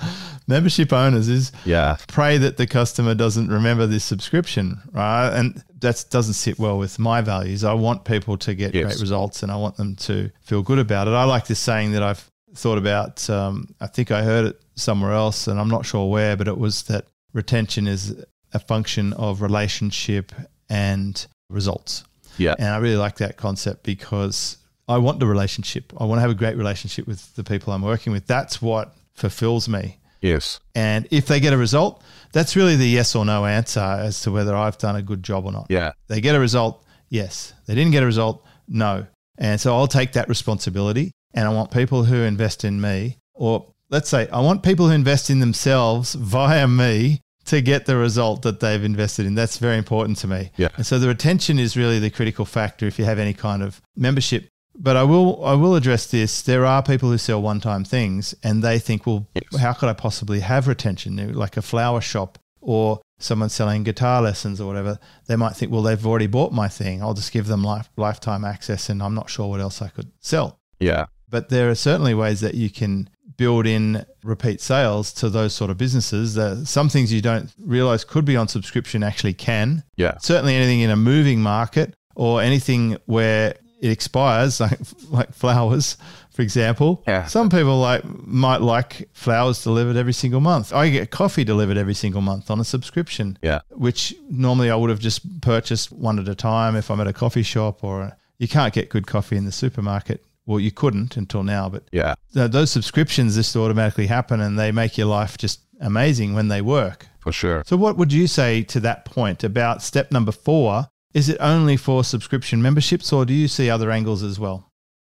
membership 0.48 0.92
owners 0.92 1.28
is 1.30 1.52
Yeah. 1.66 1.98
pray 2.08 2.38
that 2.40 2.58
the 2.58 2.66
customer 2.66 3.14
doesn't 3.14 3.50
remember 3.50 3.86
this 3.88 4.04
subscription, 4.04 4.82
right? 4.92 5.30
And 5.30 5.64
that 5.80 6.06
doesn't 6.10 6.34
sit 6.34 6.58
well 6.58 6.78
with 6.78 6.98
my 6.98 7.22
values. 7.22 7.64
I 7.64 7.74
want 7.74 8.06
people 8.06 8.38
to 8.38 8.54
get 8.56 8.74
Yes. 8.74 8.86
great 8.86 9.00
results 9.00 9.44
and 9.44 9.52
I 9.52 9.56
want 9.58 9.78
them 9.78 9.96
to 9.98 10.32
feel 10.42 10.62
good 10.64 10.80
about 10.80 11.08
it. 11.08 11.12
I 11.12 11.24
like 11.26 11.48
this 11.48 11.60
saying 11.60 11.92
that 11.92 12.04
I've 12.04 12.26
thought 12.56 12.78
about. 12.78 13.30
Um, 13.30 13.76
I 13.80 13.88
think 13.88 14.12
I 14.12 14.24
heard 14.24 14.46
it 14.46 14.60
somewhere 14.76 15.14
else 15.14 15.48
and 15.48 15.60
I'm 15.60 15.70
not 15.70 15.86
sure 15.86 16.10
where, 16.10 16.36
but 16.36 16.48
it 16.48 16.58
was 16.58 16.84
that 16.84 17.06
retention 17.34 17.88
is 17.88 18.16
a 18.53 18.60
function 18.60 19.13
of 19.13 19.41
relationship 19.41 20.31
and 20.70 21.25
results. 21.50 22.03
Yeah. 22.38 22.55
And 22.58 22.67
I 22.67 22.77
really 22.77 22.98
like 22.98 23.17
that 23.17 23.38
concept 23.38 23.84
because 23.84 24.58
I 24.88 24.98
want 24.98 25.20
the 25.20 25.27
relationship. 25.27 25.93
I 25.98 26.05
want 26.05 26.17
to 26.17 26.22
have 26.22 26.31
a 26.31 26.36
great 26.36 26.58
relationship 26.58 27.08
with 27.08 27.36
the 27.36 27.43
people 27.43 27.74
I'm 27.74 27.81
working 27.81 28.13
with. 28.13 28.27
That's 28.27 28.62
what 28.62 28.93
fulfills 29.13 29.70
me. 29.70 29.98
Yes. 30.22 30.60
And 30.75 31.08
if 31.12 31.25
they 31.25 31.39
get 31.39 31.53
a 31.53 31.58
result, 31.58 32.03
that's 32.31 32.55
really 32.55 32.75
the 32.75 32.88
yes 32.88 33.15
or 33.15 33.25
no 33.25 33.46
answer 33.46 33.79
as 33.79 34.22
to 34.22 34.31
whether 34.31 34.55
I've 34.55 34.77
done 34.77 34.96
a 34.96 35.01
good 35.01 35.24
job 35.24 35.46
or 35.46 35.51
not. 35.51 35.67
Yeah. 35.70 35.93
They 36.08 36.22
get 36.22 36.36
a 36.36 36.39
result, 36.39 36.86
yes. 37.10 37.53
They 37.65 37.75
didn't 37.75 37.91
get 37.91 38.03
a 38.03 38.05
result, 38.05 38.46
no. 38.67 39.08
And 39.38 39.60
so 39.60 39.75
I'll 39.75 39.88
take 39.88 40.13
that 40.13 40.29
responsibility. 40.29 41.12
And 41.34 41.48
I 41.48 41.51
want 41.51 41.72
people 41.72 42.03
who 42.03 42.17
invest 42.17 42.63
in 42.63 42.79
me, 42.79 43.17
or 43.34 43.65
let's 43.89 44.10
say, 44.10 44.27
I 44.29 44.41
want 44.41 44.63
people 44.63 44.88
who 44.88 44.93
invest 44.93 45.29
in 45.29 45.39
themselves 45.39 46.13
via 46.13 46.67
me 46.67 47.22
to 47.46 47.62
get 47.62 47.86
the 47.86 47.96
result 47.98 48.42
that 48.44 48.60
they've 48.60 48.84
invested 48.84 49.26
in. 49.26 49.36
That's 49.36 49.58
very 49.58 49.78
important 49.78 50.18
to 50.20 50.28
me. 50.28 50.52
Yeah. 50.58 50.70
And 50.78 50.86
so 50.86 51.00
the 51.00 51.08
retention 51.08 51.60
is 51.60 51.76
really 51.76 52.00
the 52.00 52.10
critical 52.10 52.46
factor 52.46 52.86
if 52.88 53.00
you 53.00 53.06
have 53.06 53.20
any 53.20 53.34
kind 53.34 53.64
of 53.64 53.82
membership. 53.96 54.48
But 54.78 54.96
I 54.96 55.04
will 55.04 55.44
I 55.44 55.54
will 55.54 55.76
address 55.76 56.06
this. 56.10 56.42
There 56.42 56.66
are 56.66 56.82
people 56.82 57.10
who 57.10 57.18
sell 57.18 57.42
one 57.42 57.60
time 57.60 57.84
things 57.84 58.34
and 58.44 58.64
they 58.64 58.80
think, 58.80 59.06
well, 59.06 59.28
Yes. 59.36 59.60
how 59.62 59.74
could 59.74 59.90
I 59.90 59.94
possibly 59.94 60.40
have 60.40 60.68
retention? 60.68 61.34
Like 61.34 61.58
a 61.58 61.62
flower 61.62 62.00
shop 62.02 62.40
or 62.62 63.02
someone 63.20 63.50
selling 63.50 63.84
guitar 63.84 64.22
lessons 64.22 64.62
or 64.62 64.68
whatever. 64.68 64.98
They 65.28 65.36
might 65.36 65.56
think, 65.56 65.72
well, 65.72 65.82
they've 65.82 66.06
already 66.08 66.28
bought 66.28 66.54
my 66.54 66.68
thing. 66.68 67.02
I'll 67.04 67.14
just 67.14 67.32
give 67.32 67.48
them 67.48 67.64
life, 67.64 67.90
lifetime 67.98 68.46
access 68.46 68.90
and 68.90 69.04
I'm 69.04 69.14
not 69.14 69.30
sure 69.30 69.48
what 69.50 69.60
else 69.62 69.82
I 69.82 69.90
could 69.90 70.12
sell. 70.20 70.58
Yeah. 70.80 71.06
But 71.30 71.50
there 71.50 71.70
are 71.70 71.76
certainly 71.76 72.14
ways 72.14 72.40
that 72.42 72.56
you 72.56 72.70
can 72.70 73.10
build 73.42 73.66
in 73.66 74.06
repeat 74.24 74.62
sales 74.62 75.12
to 75.14 75.30
those 75.30 75.54
sort 75.54 75.72
of 75.72 75.78
businesses. 75.78 76.36
That 76.36 76.68
some 76.68 76.90
things 76.90 77.12
you 77.12 77.22
don't 77.22 77.50
realize 77.78 78.04
could 78.04 78.26
be 78.26 78.38
on 78.38 78.48
subscription 78.48 79.02
actually 79.04 79.34
can. 79.34 79.84
Yeah. 79.96 80.18
Certainly 80.20 80.54
anything 80.56 80.82
in 80.82 80.92
a 80.92 80.96
moving 80.96 81.42
market 81.42 81.96
or 82.16 82.42
anything 82.42 82.98
where 83.06 83.56
it 83.82 83.90
expires, 83.92 84.60
like 84.66 84.80
like 85.10 85.34
flowers, 85.34 85.98
for 86.36 86.44
example. 86.44 87.04
Yeah. 87.08 87.25
Some 87.25 87.50
people 87.50 87.80
like 87.80 88.04
might 88.46 88.62
like 88.62 89.10
flowers 89.14 89.64
delivered 89.64 89.98
every 89.98 90.14
single 90.14 90.40
month. 90.42 90.72
I 90.72 90.90
get 90.90 91.10
coffee 91.10 91.44
delivered 91.44 91.77
every 91.77 91.96
single 91.96 92.22
month 92.22 92.51
on 92.51 92.60
a 92.60 92.64
subscription 92.64 93.40
Yeah. 93.42 93.62
which 93.72 94.14
normally 94.30 94.70
I 94.70 94.75
would 94.75 94.92
have 94.92 95.00
just 95.00 95.42
purchased 95.42 95.92
one 95.92 96.20
at 96.20 96.27
a 96.30 96.36
time 96.36 96.75
if 96.75 96.92
I'm 96.92 97.01
at 97.01 97.08
a 97.08 97.14
coffee 97.14 97.44
shop 97.44 97.84
or 97.84 98.16
you 98.38 98.48
can't 98.48 98.74
get 98.74 98.90
good 98.90 99.08
coffee 99.08 99.38
in 99.38 99.46
the 99.46 99.51
supermarket. 99.51 100.24
Well, 100.51 100.59
you 100.59 100.72
couldn't 100.72 101.16
until 101.16 101.44
now, 101.44 101.70
but 101.70 101.83
Yeah. 101.94 102.16
th- 102.33 102.51
those 102.51 102.70
subscriptions 102.72 103.35
just 103.35 103.55
automatically 103.55 104.07
happen 104.07 104.42
and 104.42 104.59
they 104.59 104.72
make 104.74 104.98
your 104.98 105.07
life 105.07 105.37
just 105.37 105.61
amazing 105.79 106.33
when 106.33 106.50
they 106.50 106.61
work. 106.61 107.07
For 107.20 107.31
sure. 107.31 107.64
So, 107.66 107.77
what 107.77 107.96
would 107.98 108.11
you 108.11 108.27
say 108.27 108.61
to 108.64 108.79
that 108.81 109.05
point 109.05 109.44
about 109.46 109.81
step 109.81 110.11
number 110.11 110.33
four? 110.33 110.87
Is 111.14 111.29
it 111.29 111.37
only 111.40 111.77
for 111.77 112.03
subscription 112.03 112.61
memberships 112.61 113.14
or 113.14 113.25
do 113.25 113.33
you 113.33 113.48
see 113.48 113.70
other 113.70 113.92
angles 113.92 114.24
as 114.24 114.40
well? 114.40 114.68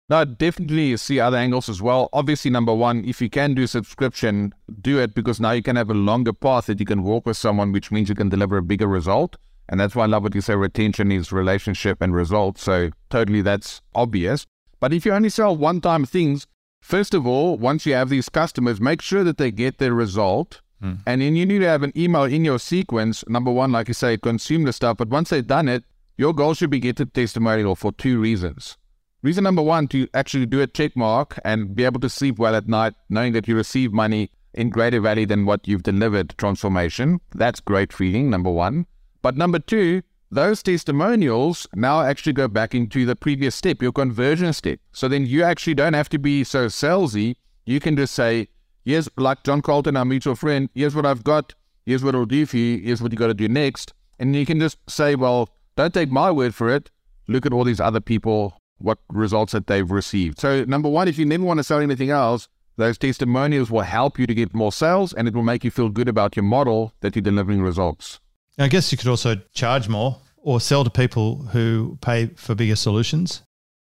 No, 0.09 0.25
definitely 0.25 0.97
see 0.97 1.19
other 1.21 1.37
angles 1.37 1.69
as 1.69 1.83
well. 1.83 2.09
Obviously, 2.15 2.51
number 2.51 2.73
one, 2.73 3.05
if 3.05 3.21
you 3.21 3.29
can 3.29 3.55
do 3.55 3.67
subscription, 3.67 4.55
do 4.81 4.99
it 5.01 5.15
because 5.15 5.39
now 5.41 5.51
you 5.51 5.63
can 5.63 5.77
have 5.77 5.91
a 5.91 5.95
longer 5.95 6.33
path 6.33 6.67
that 6.67 6.81
you 6.81 6.87
can 6.87 7.03
walk 7.03 7.27
with 7.27 7.37
someone, 7.37 7.73
which 7.73 7.91
means 7.91 8.09
you 8.09 8.15
can 8.15 8.29
deliver 8.31 8.57
a 8.57 8.63
bigger 8.63 8.87
result. 8.87 9.37
And 9.69 9.81
that's 9.81 9.97
why 9.97 10.05
I 10.05 10.07
love 10.07 10.23
what 10.23 10.35
you 10.35 10.41
say 10.41 10.55
retention 10.55 11.11
is 11.11 11.33
relationship 11.33 12.01
and 12.01 12.15
results. 12.15 12.63
So 12.63 12.91
totally 13.11 13.43
that's 13.43 13.83
obvious. 13.97 14.47
But 14.81 14.93
if 14.93 15.07
you 15.07 15.13
only 15.13 15.29
sell 15.29 15.57
one 15.57 15.81
time 15.81 16.05
things, 16.05 16.47
first 16.81 17.15
of 17.15 17.27
all, 17.27 17.57
once 17.57 17.87
you 17.87 17.95
have 17.95 18.09
these 18.09 18.29
customers, 18.29 18.81
make 18.81 19.03
sure 19.03 19.25
that 19.25 19.39
they 19.39 19.51
get 19.51 19.79
their 19.79 19.95
result. 19.95 20.61
Hmm. 20.81 20.95
And 21.07 21.23
then 21.23 21.37
you 21.37 21.47
need 21.47 21.61
to 21.61 21.69
have 21.69 21.83
an 21.83 21.93
email 21.97 22.25
in 22.25 22.45
your 22.45 22.59
sequence. 22.59 23.25
Number 23.29 23.51
one, 23.51 23.73
like 23.73 23.89
you 23.89 23.95
say, 23.95 24.19
consume 24.19 24.65
the 24.65 24.73
stuff. 24.73 24.99
But 24.99 25.09
once 25.09 25.31
they've 25.31 25.47
done 25.47 25.69
it, 25.69 25.85
your 26.19 26.35
goal 26.35 26.55
should 26.55 26.71
be 26.71 26.81
get 26.81 27.01
a 27.01 27.07
testimonial 27.07 27.77
for 27.77 27.93
two 27.93 28.21
reasons. 28.21 28.77
Reason 29.23 29.43
number 29.43 29.63
one, 29.63 29.89
to 29.89 30.07
actually 30.15 30.47
do 30.47 30.61
a 30.61 30.67
check 30.67 30.97
mark 30.97 31.39
and 31.45 31.75
be 31.75 31.85
able 31.85 32.01
to 32.01 32.09
sleep 32.09 32.39
well 32.39 32.55
at 32.55 32.69
night, 32.69 32.95
knowing 33.09 33.33
that 33.33 33.49
you 33.49 33.57
receive 33.57 33.93
money 33.93 34.31
in 34.55 34.71
greater 34.71 35.01
value 35.01 35.27
than 35.27 35.47
what 35.47 35.67
you've 35.67 35.83
delivered 35.83 36.37
transformation. 36.39 37.21
That's 37.35 37.61
great 37.61 37.93
feeling, 37.93 38.31
number 38.31 38.51
one. 38.51 38.87
But 39.23 39.37
number 39.37 39.59
two, 39.59 40.03
those 40.31 40.63
testimonials 40.63 41.67
now 41.75 42.01
actually 42.01 42.33
go 42.33 42.49
back 42.49 42.75
into 42.75 43.07
the 43.07 43.15
previous 43.15 43.55
step, 43.55 43.81
your 43.81 43.93
conversion 43.93 44.53
step. 44.53 44.81
So 44.93 45.09
then 45.09 45.27
you 45.27 45.43
actually 45.43 45.75
don't 45.75 45.95
have 45.95 46.09
to 46.11 46.19
be 46.19 46.45
so 46.45 46.67
salesy. 46.67 47.37
You 47.65 47.81
can 47.81 47.97
just 47.97 48.15
say, 48.15 48.49
here's 48.85 49.09
like 49.17 49.45
John 49.45 49.63
Carlton, 49.63 49.97
our 49.97 50.05
mutual 50.05 50.35
friend, 50.35 50.69
here's 50.75 50.95
what 50.95 51.07
I've 51.07 51.25
got, 51.25 51.55
here's 51.85 52.03
what 52.03 52.15
I'll 52.15 52.25
do 52.25 52.47
for 52.47 52.57
you, 52.57 52.79
here's 52.79 53.01
what 53.01 53.13
you 53.13 53.19
got 53.19 53.29
to 53.29 53.35
do 53.35 53.49
next. 53.49 53.93
And 54.19 54.35
you 54.35 54.47
can 54.47 54.59
just 54.59 54.79
say, 54.89 55.15
well, 55.15 55.49
don't 55.77 55.95
take 55.95 56.11
my 56.11 56.31
word 56.31 56.55
for 56.55 56.69
it. 56.75 56.91
Look 57.29 57.47
at 57.47 57.53
all 57.53 57.65
these 57.65 57.81
other 57.81 58.01
people, 58.01 58.61
what 58.79 58.99
results 59.09 59.53
that 59.53 59.67
they've 59.67 59.91
received. 59.91 60.41
So, 60.41 60.65
number 60.65 60.89
one, 60.89 61.09
if 61.09 61.19
you 61.19 61.27
never 61.27 61.45
want 61.45 61.59
to 61.59 61.65
sell 61.65 61.81
anything 61.81 62.11
else, 62.11 62.49
those 62.77 62.99
testimonials 62.99 63.71
will 63.71 63.83
help 63.83 64.19
you 64.19 64.27
to 64.27 64.35
get 64.35 64.55
more 64.55 64.73
sales 64.73 65.13
and 65.13 65.27
it 65.27 65.35
will 65.35 65.43
make 65.43 65.65
you 65.65 65.71
feel 65.71 65.89
good 65.89 66.09
about 66.09 66.37
your 66.37 66.45
model 66.45 66.93
that 67.01 67.17
you're 67.17 67.23
delivering 67.23 67.63
results. 67.63 68.21
I 68.59 68.69
guess 68.69 68.91
you 68.91 68.97
could 68.99 69.09
also 69.09 69.37
charge 69.53 69.89
more 69.89 70.19
or 70.39 70.61
sell 70.61 70.83
to 70.85 70.91
people 70.91 71.43
who 71.53 71.99
pay 72.01 72.29
for 72.37 72.55
bigger 72.55 72.77
solutions. 72.77 73.43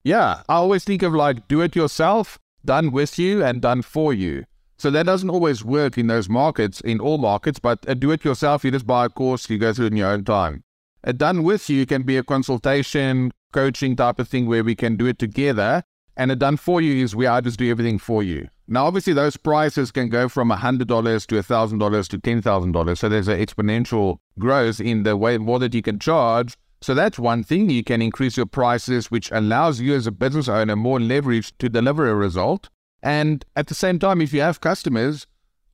Yeah, 0.04 0.42
I 0.50 0.56
always 0.56 0.84
think 0.84 1.04
of 1.04 1.14
like 1.14 1.48
do 1.48 1.62
it 1.62 1.76
yourself, 1.76 2.40
done 2.66 2.92
with 2.92 3.20
you, 3.20 3.44
and 3.44 3.62
done 3.62 3.82
for 3.82 4.14
you. 4.14 4.46
So 4.78 4.90
that 4.92 5.06
doesn't 5.06 5.30
always 5.30 5.64
work 5.64 5.98
in 5.98 6.08
those 6.08 6.30
markets, 6.30 6.82
in 6.82 7.00
all 7.00 7.18
markets, 7.18 7.60
but 7.60 7.80
a 7.88 7.96
do 7.96 8.12
it 8.12 8.24
yourself, 8.24 8.64
you 8.64 8.72
just 8.72 8.88
buy 8.88 9.06
a 9.06 9.10
course, 9.10 9.50
you 9.50 9.58
go 9.58 9.74
through 9.74 9.88
it 9.88 9.94
in 9.94 9.98
your 9.98 10.10
own 10.10 10.24
time. 10.24 10.64
A 11.04 11.14
done 11.14 11.44
with 11.44 11.70
you 11.70 11.86
can 11.86 12.04
be 12.04 12.18
a 12.18 12.24
consultation, 12.24 13.32
coaching 13.54 13.96
type 13.96 14.20
of 14.20 14.28
thing 14.28 14.46
where 14.46 14.64
we 14.64 14.76
can 14.76 14.96
do 14.96 15.06
it 15.06 15.20
together. 15.20 15.84
And 16.16 16.32
a 16.32 16.36
done 16.36 16.58
for 16.58 16.82
you 16.82 17.04
is 17.04 17.16
where 17.16 17.32
I 17.32 17.42
just 17.42 17.60
do 17.60 17.70
everything 17.70 18.00
for 18.00 18.24
you. 18.24 18.50
Now, 18.70 18.86
obviously, 18.86 19.14
those 19.14 19.38
prices 19.38 19.92
can 19.92 20.10
go 20.10 20.28
from 20.28 20.50
$100 20.50 20.80
to 20.80 21.36
$1,000 21.36 22.08
to 22.10 22.20
$10,000. 22.20 22.98
So 22.98 23.08
there's 23.08 23.30
an 23.30 23.40
exponential 23.40 24.18
growth 24.38 24.82
in 24.82 25.04
the 25.04 25.16
way 25.16 25.38
more 25.38 25.60
that 25.60 25.74
you 25.74 25.82
can 25.82 26.00
charge. 26.00 26.58
So 26.82 26.94
that's 26.94 27.18
one 27.18 27.44
thing. 27.44 27.70
You 27.70 27.84
can 27.84 28.02
increase 28.02 28.36
your 28.36 28.46
prices, 28.46 29.10
which 29.10 29.32
allows 29.32 29.80
you 29.80 29.96
as 29.96 30.06
a 30.06 30.12
business 30.12 30.50
owner 30.50 30.76
more 30.76 31.00
leverage 31.00 31.58
to 31.60 31.70
deliver 31.70 32.10
a 32.10 32.16
result. 32.16 32.70
And 33.02 33.46
at 33.56 33.68
the 33.68 33.74
same 33.74 34.00
time, 34.00 34.22
if 34.22 34.34
you 34.34 34.42
have 34.42 34.60
customers, 34.60 35.28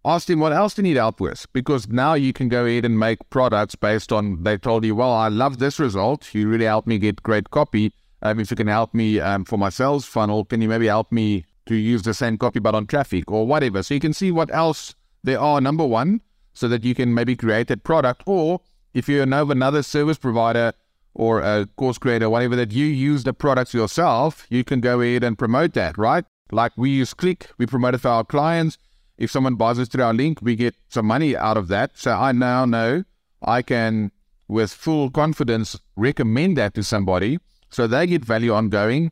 ask 0.06 0.27
them 0.27 0.39
what 0.39 0.53
else 0.53 0.75
they 0.75 0.84
need 0.84 0.97
help 0.97 1.19
with 1.19 1.47
because 1.53 1.88
now 1.88 2.13
you 2.13 2.32
can 2.34 2.49
go 2.49 2.65
ahead 2.65 2.86
and 2.86 2.99
make 2.99 3.29
products 3.29 3.75
based 3.75 4.12
on 4.12 4.43
they 4.43 4.58
told 4.58 4.86
you, 4.86 4.95
well, 4.95 5.12
I 5.12 5.29
love 5.29 5.58
this 5.58 5.79
result. 5.79 6.34
You 6.34 6.47
really 6.47 6.65
helped 6.65 6.88
me 6.88 6.99
get 6.99 7.23
great 7.23 7.49
copy. 7.49 7.91
Um, 8.21 8.39
if 8.39 8.51
you 8.51 8.58
can 8.58 8.67
help 8.67 8.93
me 8.93 9.19
um, 9.19 9.45
for 9.45 9.58
my 9.58 9.69
sales 9.69 10.06
funnel, 10.06 10.45
can 10.45 10.62
you 10.62 10.69
maybe 10.69 10.88
help 10.88 11.12
me 11.12 11.45
to 11.65 11.76
use 11.76 12.04
the 12.04 12.13
same 12.13 12.38
copy 12.38 12.60
but 12.60 12.76
on 12.76 12.88
traffic 12.88 13.32
or 13.32 13.45
whatever? 13.47 13.84
So 13.84 13.93
you 13.93 13.99
can 13.99 14.13
see 14.13 14.32
what 14.32 14.54
else 14.54 14.95
there 15.23 15.39
are, 15.39 15.62
number 15.62 15.86
one, 15.86 16.21
so 16.54 16.67
that 16.67 16.84
you 16.84 16.93
can 16.93 17.13
maybe 17.13 17.36
create 17.36 17.67
that 17.67 17.84
product. 17.84 18.23
Or 18.26 18.62
if 18.93 19.08
you 19.08 19.26
know 19.26 19.43
of 19.43 19.49
another 19.49 19.84
service 19.84 20.17
provider 20.17 20.73
or 21.13 21.41
a 21.41 21.67
course 21.78 21.97
creator, 21.97 22.30
whatever, 22.30 22.56
that 22.56 22.71
you 22.71 22.86
use 22.86 23.23
the 23.23 23.34
products 23.34 23.73
yourself, 23.73 24.45
you 24.49 24.63
can 24.63 24.82
go 24.82 25.02
ahead 25.02 25.23
and 25.23 25.38
promote 25.38 25.73
that, 25.73 25.97
right? 25.97 26.26
Like 26.52 26.73
we 26.76 26.89
use 26.89 27.13
Kleq, 27.13 27.47
we 27.58 27.65
promote 27.65 27.95
it 27.95 27.99
for 27.99 28.10
our 28.10 28.23
clients. 28.23 28.78
if 29.17 29.32
someone 29.32 29.56
buys 29.56 29.80
us 29.80 29.88
through 29.88 30.04
our 30.04 30.13
link, 30.13 30.39
we 30.41 30.56
get 30.56 30.76
some 30.89 31.06
money 31.06 31.36
out 31.36 31.58
of 31.58 31.67
that. 31.69 31.91
So 31.95 32.12
I 32.12 32.32
now 32.32 32.65
know 32.65 33.04
I 33.41 33.62
can, 33.62 34.12
with 34.47 34.71
full 34.73 35.10
confidence, 35.10 35.80
recommend 35.95 36.58
that 36.58 36.73
to 36.76 36.84
somebody 36.84 37.39
so 37.69 37.88
they 37.88 38.08
get 38.08 38.26
value 38.26 38.54
ongoing. 38.54 39.12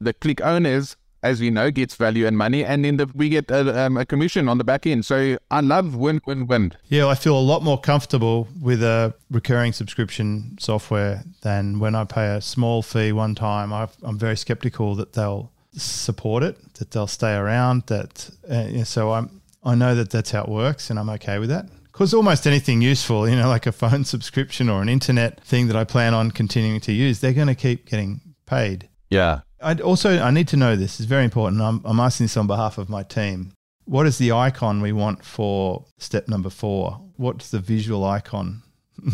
The 0.00 0.14
Kleq 0.14 0.40
owners, 0.40 0.96
as 1.26 1.40
we 1.40 1.50
know, 1.50 1.70
gets 1.70 1.94
value 1.94 2.26
and 2.26 2.36
money, 2.36 2.64
and 2.64 2.84
then 2.84 2.96
the, 2.96 3.06
we 3.14 3.28
get 3.28 3.50
a, 3.50 3.86
um, 3.86 3.96
a 3.96 4.06
commission 4.06 4.48
on 4.48 4.58
the 4.58 4.64
back 4.64 4.86
end. 4.86 5.04
So 5.04 5.38
I 5.50 5.60
love 5.60 5.94
win, 5.96 6.20
win, 6.26 6.46
win. 6.46 6.72
Yeah, 6.88 7.06
I 7.06 7.14
feel 7.14 7.38
a 7.38 7.40
lot 7.40 7.62
more 7.62 7.80
comfortable 7.80 8.48
with 8.60 8.82
a 8.82 9.14
recurring 9.30 9.72
subscription 9.72 10.56
software 10.58 11.24
than 11.42 11.78
when 11.78 11.94
I 11.94 12.04
pay 12.04 12.34
a 12.36 12.40
small 12.40 12.82
fee 12.82 13.12
one 13.12 13.34
time. 13.34 13.72
i 13.72 13.88
am 14.04 14.18
very 14.18 14.36
skeptical 14.36 14.94
that 14.96 15.12
they'll 15.12 15.52
support 15.72 16.42
it, 16.42 16.74
that 16.74 16.90
they'll 16.90 17.06
stay 17.06 17.34
around. 17.34 17.84
That 17.86 18.30
uh, 18.48 18.84
so 18.84 19.12
I'm 19.12 19.42
I 19.66 19.74
know 19.74 19.96
that 19.96 20.10
that's 20.10 20.30
how 20.30 20.44
it 20.44 20.48
works, 20.48 20.90
and 20.90 20.98
I'm 20.98 21.10
okay 21.10 21.40
with 21.40 21.48
that. 21.48 21.66
Because 21.84 22.14
almost 22.14 22.46
anything 22.46 22.82
useful, 22.82 23.28
you 23.28 23.34
know, 23.34 23.48
like 23.56 23.66
a 23.66 23.72
phone 23.72 24.04
subscription 24.04 24.68
or 24.68 24.80
an 24.80 24.88
internet 24.88 25.40
thing 25.40 25.66
that 25.66 25.76
I 25.76 25.84
plan 25.84 26.14
on 26.14 26.30
continuing 26.30 26.80
to 26.82 26.92
use, 26.92 27.20
they're 27.20 27.32
going 27.32 27.48
to 27.48 27.54
keep 27.54 27.86
getting 27.86 28.20
paid. 28.46 28.88
Yeah. 29.10 29.40
I 29.60 29.74
also 29.74 30.20
I 30.20 30.30
need 30.30 30.48
to 30.48 30.56
know 30.56 30.76
this. 30.76 31.00
It's 31.00 31.08
very 31.08 31.24
important. 31.24 31.62
I'm, 31.62 31.80
I'm 31.84 32.00
asking 32.00 32.24
this 32.24 32.36
on 32.36 32.46
behalf 32.46 32.78
of 32.78 32.88
my 32.88 33.02
team. 33.02 33.52
What 33.84 34.06
is 34.06 34.18
the 34.18 34.32
icon 34.32 34.80
we 34.82 34.92
want 34.92 35.24
for 35.24 35.84
step 35.98 36.28
number 36.28 36.50
four? 36.50 37.00
What's 37.16 37.50
the 37.50 37.60
visual 37.60 38.04
icon? 38.04 38.62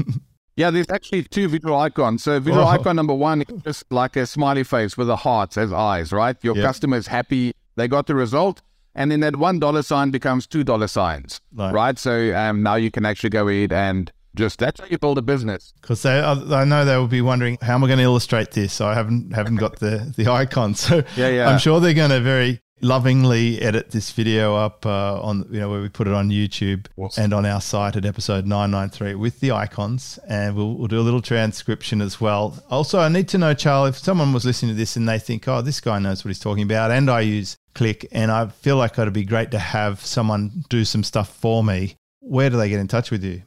Yeah, 0.56 0.70
there's 0.70 0.90
actually 0.90 1.24
two 1.24 1.48
visual 1.48 1.76
icons. 1.76 2.22
So 2.22 2.38
visual 2.38 2.64
oh. 2.64 2.68
icon 2.68 2.96
number 2.96 3.14
one 3.14 3.42
is 3.42 3.62
just 3.62 3.90
like 3.90 4.16
a 4.16 4.26
smiley 4.26 4.64
face 4.64 4.96
with 4.96 5.08
a 5.08 5.16
heart 5.16 5.56
as 5.56 5.72
eyes, 5.72 6.12
right? 6.12 6.36
Your 6.42 6.56
yep. 6.56 6.64
customer 6.64 6.96
is 6.98 7.06
happy, 7.06 7.52
they 7.76 7.88
got 7.88 8.06
the 8.06 8.14
result, 8.14 8.60
and 8.94 9.10
then 9.10 9.20
that 9.20 9.36
one 9.36 9.58
dollar 9.58 9.82
sign 9.82 10.10
becomes 10.10 10.46
two 10.46 10.62
dollar 10.62 10.88
signs, 10.88 11.40
right? 11.54 11.72
right? 11.72 11.98
So 11.98 12.34
um, 12.36 12.62
now 12.62 12.74
you 12.74 12.90
can 12.90 13.06
actually 13.06 13.30
go 13.30 13.48
ahead 13.48 13.72
and 13.72 14.12
just 14.36 14.58
that's 14.58 14.80
how 14.80 14.86
you 14.86 14.98
build 14.98 15.18
a 15.18 15.22
business. 15.22 15.72
Because 15.80 16.02
they, 16.02 16.20
I 16.20 16.64
know 16.64 16.84
they 16.84 16.96
will 16.96 17.06
be 17.06 17.20
wondering 17.20 17.58
how 17.60 17.74
am 17.74 17.84
I 17.84 17.86
going 17.86 17.98
to 17.98 18.04
illustrate 18.04 18.52
this. 18.52 18.80
I 18.80 18.94
haven't 18.94 19.32
haven't 19.32 19.56
got 19.56 19.78
the 19.78 20.12
the 20.16 20.30
icon, 20.30 20.74
so 20.76 21.02
yeah, 21.16 21.28
yeah. 21.28 21.48
I'm 21.48 21.58
sure 21.58 21.80
they're 21.80 21.94
going 21.94 22.10
to 22.10 22.20
very 22.20 22.60
lovingly 22.82 23.62
edit 23.62 23.92
this 23.92 24.10
video 24.10 24.56
up 24.56 24.84
uh, 24.84 25.20
on 25.22 25.46
you 25.50 25.60
know 25.60 25.70
where 25.70 25.80
we 25.80 25.88
put 25.88 26.08
it 26.08 26.12
on 26.12 26.30
YouTube 26.30 26.86
awesome. 26.96 27.24
and 27.24 27.32
on 27.32 27.46
our 27.46 27.60
site 27.60 27.94
at 27.94 28.04
episode 28.04 28.44
993 28.44 29.14
with 29.14 29.38
the 29.38 29.52
icons 29.52 30.18
and 30.26 30.56
we'll, 30.56 30.74
we'll 30.74 30.88
do 30.88 30.98
a 30.98 31.02
little 31.02 31.22
transcription 31.22 32.02
as 32.02 32.20
well. 32.20 32.60
Also, 32.70 32.98
I 32.98 33.08
need 33.08 33.28
to 33.28 33.38
know, 33.38 33.54
Charlie, 33.54 33.90
if 33.90 33.98
someone 33.98 34.32
was 34.32 34.44
listening 34.44 34.72
to 34.72 34.76
this 34.76 34.96
and 34.96 35.08
they 35.08 35.20
think, 35.20 35.46
oh, 35.46 35.62
this 35.62 35.80
guy 35.80 36.00
knows 36.00 36.24
what 36.24 36.30
he's 36.30 36.40
talking 36.40 36.64
about, 36.64 36.90
and 36.90 37.08
I 37.08 37.20
use 37.20 37.56
Kleq, 37.74 38.04
and 38.10 38.30
I 38.30 38.48
feel 38.48 38.76
like 38.76 38.98
it'd 38.98 39.12
be 39.14 39.24
great 39.24 39.52
to 39.52 39.58
have 39.58 40.04
someone 40.04 40.64
do 40.68 40.84
some 40.84 41.04
stuff 41.04 41.34
for 41.36 41.62
me. 41.62 41.94
Where 42.20 42.50
do 42.50 42.56
they 42.56 42.68
get 42.68 42.80
in 42.80 42.88
touch 42.88 43.10
with 43.10 43.24
you? 43.24 43.42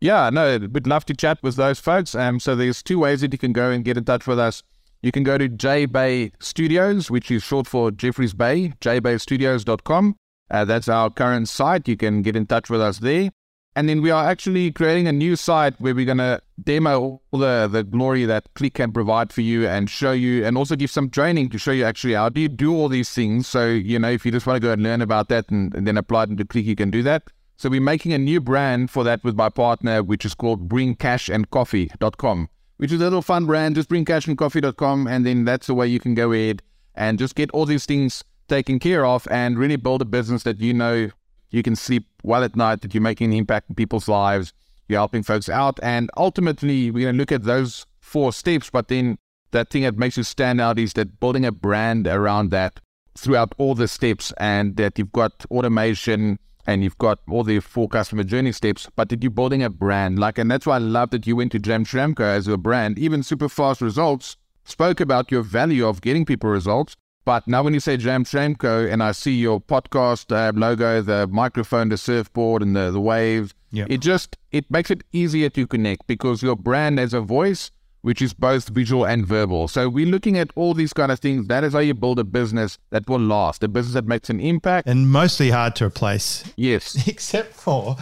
Yeah, 0.00 0.30
no, 0.30 0.58
we'd 0.58 0.86
love 0.86 1.04
to 1.06 1.14
chat 1.14 1.42
with 1.42 1.56
those 1.56 1.80
folks. 1.80 2.14
Um, 2.14 2.38
so 2.38 2.54
there's 2.54 2.82
two 2.82 3.00
ways 3.00 3.20
that 3.22 3.32
you 3.32 3.38
can 3.38 3.52
go 3.52 3.70
and 3.70 3.84
get 3.84 3.96
in 3.96 4.04
touch 4.04 4.26
with 4.26 4.38
us. 4.38 4.62
You 5.02 5.12
can 5.12 5.22
go 5.22 5.38
to 5.38 5.48
J 5.48 5.86
Bay 5.86 6.32
Studios, 6.40 7.10
which 7.10 7.30
is 7.30 7.42
short 7.42 7.66
for 7.66 7.90
Jeffreys 7.90 8.34
Bay, 8.34 8.74
jbaystudios.com. 8.80 10.16
Uh, 10.50 10.64
that's 10.64 10.88
our 10.88 11.10
current 11.10 11.48
site. 11.48 11.88
You 11.88 11.96
can 11.96 12.22
get 12.22 12.36
in 12.36 12.46
touch 12.46 12.70
with 12.70 12.80
us 12.80 12.98
there. 12.98 13.30
And 13.76 13.88
then 13.88 14.02
we 14.02 14.10
are 14.10 14.24
actually 14.24 14.72
creating 14.72 15.06
a 15.06 15.12
new 15.12 15.36
site 15.36 15.80
where 15.80 15.94
we're 15.94 16.04
going 16.04 16.18
to 16.18 16.40
demo 16.60 17.20
all 17.30 17.38
the, 17.38 17.68
the 17.70 17.84
glory 17.84 18.24
that 18.24 18.52
Kleq 18.54 18.74
can 18.74 18.92
provide 18.92 19.32
for 19.32 19.40
you 19.40 19.68
and 19.68 19.88
show 19.88 20.10
you, 20.10 20.44
and 20.44 20.56
also 20.56 20.74
give 20.74 20.90
some 20.90 21.10
training 21.10 21.50
to 21.50 21.58
show 21.58 21.70
you 21.70 21.84
actually 21.84 22.14
how 22.14 22.28
do 22.28 22.40
you 22.40 22.48
do 22.48 22.74
all 22.74 22.88
these 22.88 23.10
things. 23.10 23.46
So, 23.46 23.66
you 23.68 23.98
know, 24.00 24.10
if 24.10 24.26
you 24.26 24.32
just 24.32 24.46
want 24.46 24.56
to 24.56 24.66
go 24.66 24.72
and 24.72 24.82
learn 24.82 25.00
about 25.00 25.28
that 25.28 25.48
and, 25.50 25.72
and 25.74 25.86
then 25.86 25.96
apply 25.96 26.24
it 26.24 26.30
into 26.30 26.44
Kleq, 26.44 26.64
you 26.64 26.74
can 26.74 26.90
do 26.90 27.04
that. 27.04 27.22
So 27.58 27.68
we're 27.68 27.80
making 27.80 28.14
a 28.14 28.18
new 28.18 28.40
brand 28.40 28.90
for 28.90 29.04
that 29.04 29.22
with 29.22 29.36
my 29.36 29.50
partner, 29.50 30.02
which 30.02 30.24
is 30.24 30.34
called 30.34 30.68
bringcashandcoffee.com 30.68 32.48
which 32.78 32.92
is 32.92 33.00
a 33.00 33.04
little 33.04 33.22
fun 33.22 33.44
brand. 33.44 33.74
Just 33.74 33.88
bring 33.88 34.04
cashandcoffee.com, 34.04 35.06
and 35.06 35.26
then 35.26 35.44
that's 35.44 35.66
the 35.66 35.74
way 35.74 35.86
you 35.86 36.00
can 36.00 36.14
go 36.14 36.32
ahead 36.32 36.62
and 36.94 37.18
just 37.18 37.34
get 37.34 37.50
all 37.50 37.66
these 37.66 37.84
things 37.84 38.24
taken 38.48 38.78
care 38.78 39.04
of 39.04 39.28
and 39.30 39.58
really 39.58 39.76
build 39.76 40.00
a 40.00 40.06
business 40.06 40.44
that 40.44 40.58
you 40.58 40.72
know 40.72 41.10
you 41.50 41.62
can 41.62 41.76
sleep 41.76 42.06
well 42.22 42.42
at 42.42 42.56
night, 42.56 42.80
that 42.80 42.94
you're 42.94 43.02
making 43.02 43.32
an 43.32 43.36
impact 43.36 43.68
in 43.68 43.74
people's 43.74 44.08
lives, 44.08 44.52
you're 44.88 44.98
helping 44.98 45.22
folks 45.22 45.48
out. 45.48 45.78
And 45.82 46.10
ultimately, 46.16 46.90
we're 46.90 47.06
going 47.06 47.14
to 47.14 47.18
look 47.18 47.32
at 47.32 47.44
those 47.44 47.84
four 48.00 48.32
steps, 48.32 48.70
but 48.70 48.88
then 48.88 49.18
that 49.50 49.70
thing 49.70 49.82
that 49.82 49.98
makes 49.98 50.16
you 50.16 50.22
stand 50.22 50.60
out 50.60 50.78
is 50.78 50.92
that 50.94 51.20
building 51.20 51.44
a 51.44 51.52
brand 51.52 52.06
around 52.06 52.50
that 52.50 52.80
throughout 53.16 53.54
all 53.58 53.74
the 53.74 53.88
steps 53.88 54.32
and 54.38 54.76
that 54.76 54.98
you've 54.98 55.12
got 55.12 55.44
automation 55.50 56.38
and 56.68 56.84
you've 56.84 56.98
got 56.98 57.18
all 57.30 57.42
the 57.42 57.60
four 57.60 57.88
customer 57.88 58.22
journey 58.22 58.52
steps, 58.52 58.88
but 58.94 59.08
that 59.08 59.22
you're 59.22 59.30
building 59.30 59.62
a 59.62 59.70
brand. 59.70 60.18
Like, 60.18 60.36
and 60.36 60.50
that's 60.50 60.66
why 60.66 60.74
I 60.74 60.78
love 60.78 61.08
that 61.10 61.26
you 61.26 61.34
went 61.34 61.50
to 61.52 61.58
James 61.58 61.88
Schramko 61.88 62.20
as 62.20 62.46
a 62.46 62.58
brand. 62.58 62.98
Even 62.98 63.22
super 63.22 63.48
fast 63.48 63.80
results 63.80 64.36
spoke 64.64 65.00
about 65.00 65.32
your 65.32 65.40
value 65.40 65.88
of 65.88 66.02
getting 66.02 66.26
people 66.26 66.50
results. 66.50 66.94
But 67.24 67.48
now 67.48 67.62
when 67.62 67.72
you 67.72 67.80
say 67.80 67.96
James 67.96 68.30
Schramko 68.30 68.90
and 68.92 69.02
I 69.02 69.12
see 69.12 69.32
your 69.32 69.62
podcast 69.62 70.30
uh, 70.30 70.52
logo, 70.54 71.00
the 71.00 71.26
microphone, 71.28 71.88
the 71.88 71.96
surfboard 71.96 72.60
and 72.62 72.76
the, 72.76 72.90
the 72.90 73.00
waves, 73.00 73.54
yep. 73.70 73.86
it 73.88 74.02
just, 74.02 74.36
it 74.52 74.70
makes 74.70 74.90
it 74.90 75.04
easier 75.10 75.48
to 75.48 75.66
connect 75.66 76.06
because 76.06 76.42
your 76.42 76.56
brand 76.56 76.98
has 76.98 77.14
a 77.14 77.22
voice 77.22 77.70
which 78.02 78.22
is 78.22 78.32
both 78.32 78.68
visual 78.68 79.04
and 79.04 79.26
verbal. 79.26 79.68
So 79.68 79.88
we're 79.88 80.06
looking 80.06 80.38
at 80.38 80.50
all 80.54 80.74
these 80.74 80.92
kind 80.92 81.10
of 81.10 81.20
things. 81.20 81.46
That 81.46 81.64
is 81.64 81.72
how 81.72 81.80
you 81.80 81.94
build 81.94 82.18
a 82.18 82.24
business 82.24 82.78
that 82.90 83.08
will 83.08 83.20
last, 83.20 83.62
a 83.62 83.68
business 83.68 83.94
that 83.94 84.06
makes 84.06 84.30
an 84.30 84.40
impact. 84.40 84.88
And 84.88 85.10
mostly 85.10 85.50
hard 85.50 85.76
to 85.76 85.86
replace. 85.86 86.44
Yes. 86.56 87.06
Except 87.08 87.54
for 87.54 87.96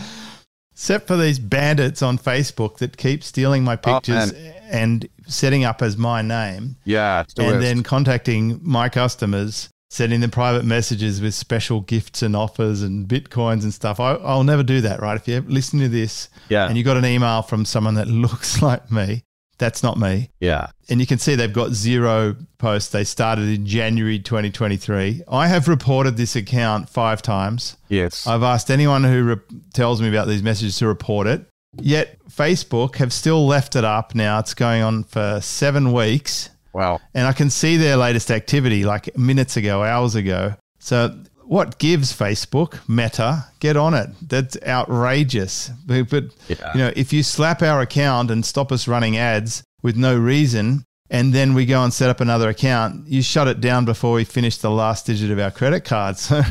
except 0.76 1.06
for 1.06 1.16
these 1.16 1.38
bandits 1.38 2.02
on 2.02 2.18
Facebook 2.18 2.76
that 2.76 2.98
keep 2.98 3.24
stealing 3.24 3.64
my 3.64 3.78
oh, 3.82 3.94
pictures 3.94 4.30
oh, 4.35 4.52
and 4.70 5.09
setting 5.26 5.64
up 5.64 5.80
as 5.80 5.96
my 5.96 6.20
name. 6.20 6.76
Yeah. 6.85 7.24
and 7.38 7.46
worst. 7.46 7.61
then 7.61 7.82
contacting 7.82 8.61
my 8.62 8.90
customers, 8.90 9.70
sending 9.88 10.20
them 10.20 10.30
private 10.30 10.66
messages 10.66 11.22
with 11.22 11.32
special 11.32 11.80
gifts 11.80 12.20
and 12.20 12.37
offers 12.37 12.82
and 12.82 13.09
bitcoins 13.09 13.62
and 13.62 13.72
stuff. 13.72 13.98
I, 13.98 14.16
will 14.16 14.44
never 14.44 14.62
do 14.62 14.82
that, 14.82 15.00
right? 15.00 15.16
If 15.16 15.26
you 15.26 15.40
listen 15.48 15.80
to 15.80 15.88
this 15.88 16.28
yeah. 16.50 16.68
and 16.68 16.76
you 16.76 16.85
got 16.85 16.98
an 16.98 17.06
email 17.06 17.40
from 17.40 17.64
someone 17.64 17.94
that 17.94 18.06
looks 18.09 18.61
like 18.61 18.92
me, 18.92 19.22
that's 19.58 19.82
not 19.82 19.98
me. 19.98 20.30
Yeah. 20.40 20.68
And 20.88 21.00
you 21.00 21.06
can 21.06 21.18
see 21.18 21.34
they've 21.34 21.52
got 21.52 21.70
zero 21.70 22.36
posts. 22.58 22.90
They 22.90 23.04
started 23.04 23.48
in 23.48 23.66
January 23.66 24.18
2023. 24.18 25.22
I 25.28 25.48
have 25.48 25.68
reported 25.68 26.16
this 26.16 26.36
account 26.36 26.88
five 26.88 27.22
times. 27.22 27.76
Yes. 27.88 28.26
I've 28.26 28.42
asked 28.42 28.70
anyone 28.70 29.04
who 29.04 29.22
re- 29.24 29.58
tells 29.72 30.00
me 30.00 30.08
about 30.08 30.28
these 30.28 30.42
messages 30.42 30.78
to 30.78 30.86
report 30.86 31.26
it. 31.26 31.46
Yet 31.78 32.18
Facebook 32.30 32.96
have 32.96 33.12
still 33.12 33.46
left 33.46 33.76
it 33.76 33.84
up 33.84 34.14
now. 34.14 34.38
It's 34.38 34.54
going 34.54 34.82
on 34.82 35.04
for 35.04 35.40
seven 35.42 35.92
weeks. 35.92 36.50
Wow. 36.72 37.00
And 37.14 37.26
I 37.26 37.32
can 37.32 37.50
see 37.50 37.76
their 37.76 37.96
latest 37.96 38.30
activity 38.30 38.84
like 38.84 39.16
minutes 39.16 39.56
ago, 39.56 39.82
hours 39.82 40.14
ago. 40.14 40.54
So 40.78 41.18
what 41.46 41.78
gives 41.78 42.12
Facebook 42.12 42.87
Meta? 42.88 43.46
Get 43.61 43.76
on 43.76 43.94
it. 43.94 44.11
That's 44.20 44.56
outrageous. 44.66 45.70
But, 45.87 46.09
but 46.11 46.24
yeah. 46.48 46.72
you 46.74 46.80
know, 46.80 46.92
if 46.96 47.12
you 47.12 47.22
slap 47.22 47.62
our 47.62 47.80
account 47.80 48.30
and 48.30 48.44
stop 48.44 48.72
us 48.72 48.88
running 48.88 49.16
ads 49.16 49.62
with 49.82 49.96
no 49.96 50.16
reason, 50.18 50.85
and 51.09 51.32
then 51.32 51.54
we 51.54 51.66
go 51.66 51.82
and 51.82 51.92
set 51.92 52.11
up 52.11 52.20
another 52.20 52.48
account, 52.48 53.06
you 53.06 53.22
shut 53.22 53.46
it 53.46 53.61
down 53.61 53.85
before 53.85 54.12
we 54.12 54.24
finish 54.24 54.59
the 54.59 54.70
last 54.70 55.06
digit 55.06 55.30
of 55.30 55.38
our 55.38 55.50
credit 55.50 55.85
card. 55.85 56.16
So 56.26 56.42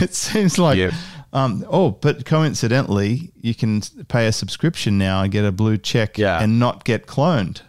it 0.00 0.14
seems 0.14 0.58
like. 0.58 0.78
Yep. 0.78 0.94
Um, 1.32 1.64
oh, 1.68 1.92
but 1.92 2.24
coincidentally, 2.24 3.30
you 3.36 3.54
can 3.54 3.82
pay 4.08 4.26
a 4.26 4.32
subscription 4.32 4.98
now 4.98 5.22
and 5.22 5.30
get 5.30 5.44
a 5.44 5.52
blue 5.52 5.78
check 5.78 6.18
yeah. 6.18 6.42
and 6.42 6.58
not 6.58 6.84
get 6.84 7.06
cloned. 7.06 7.60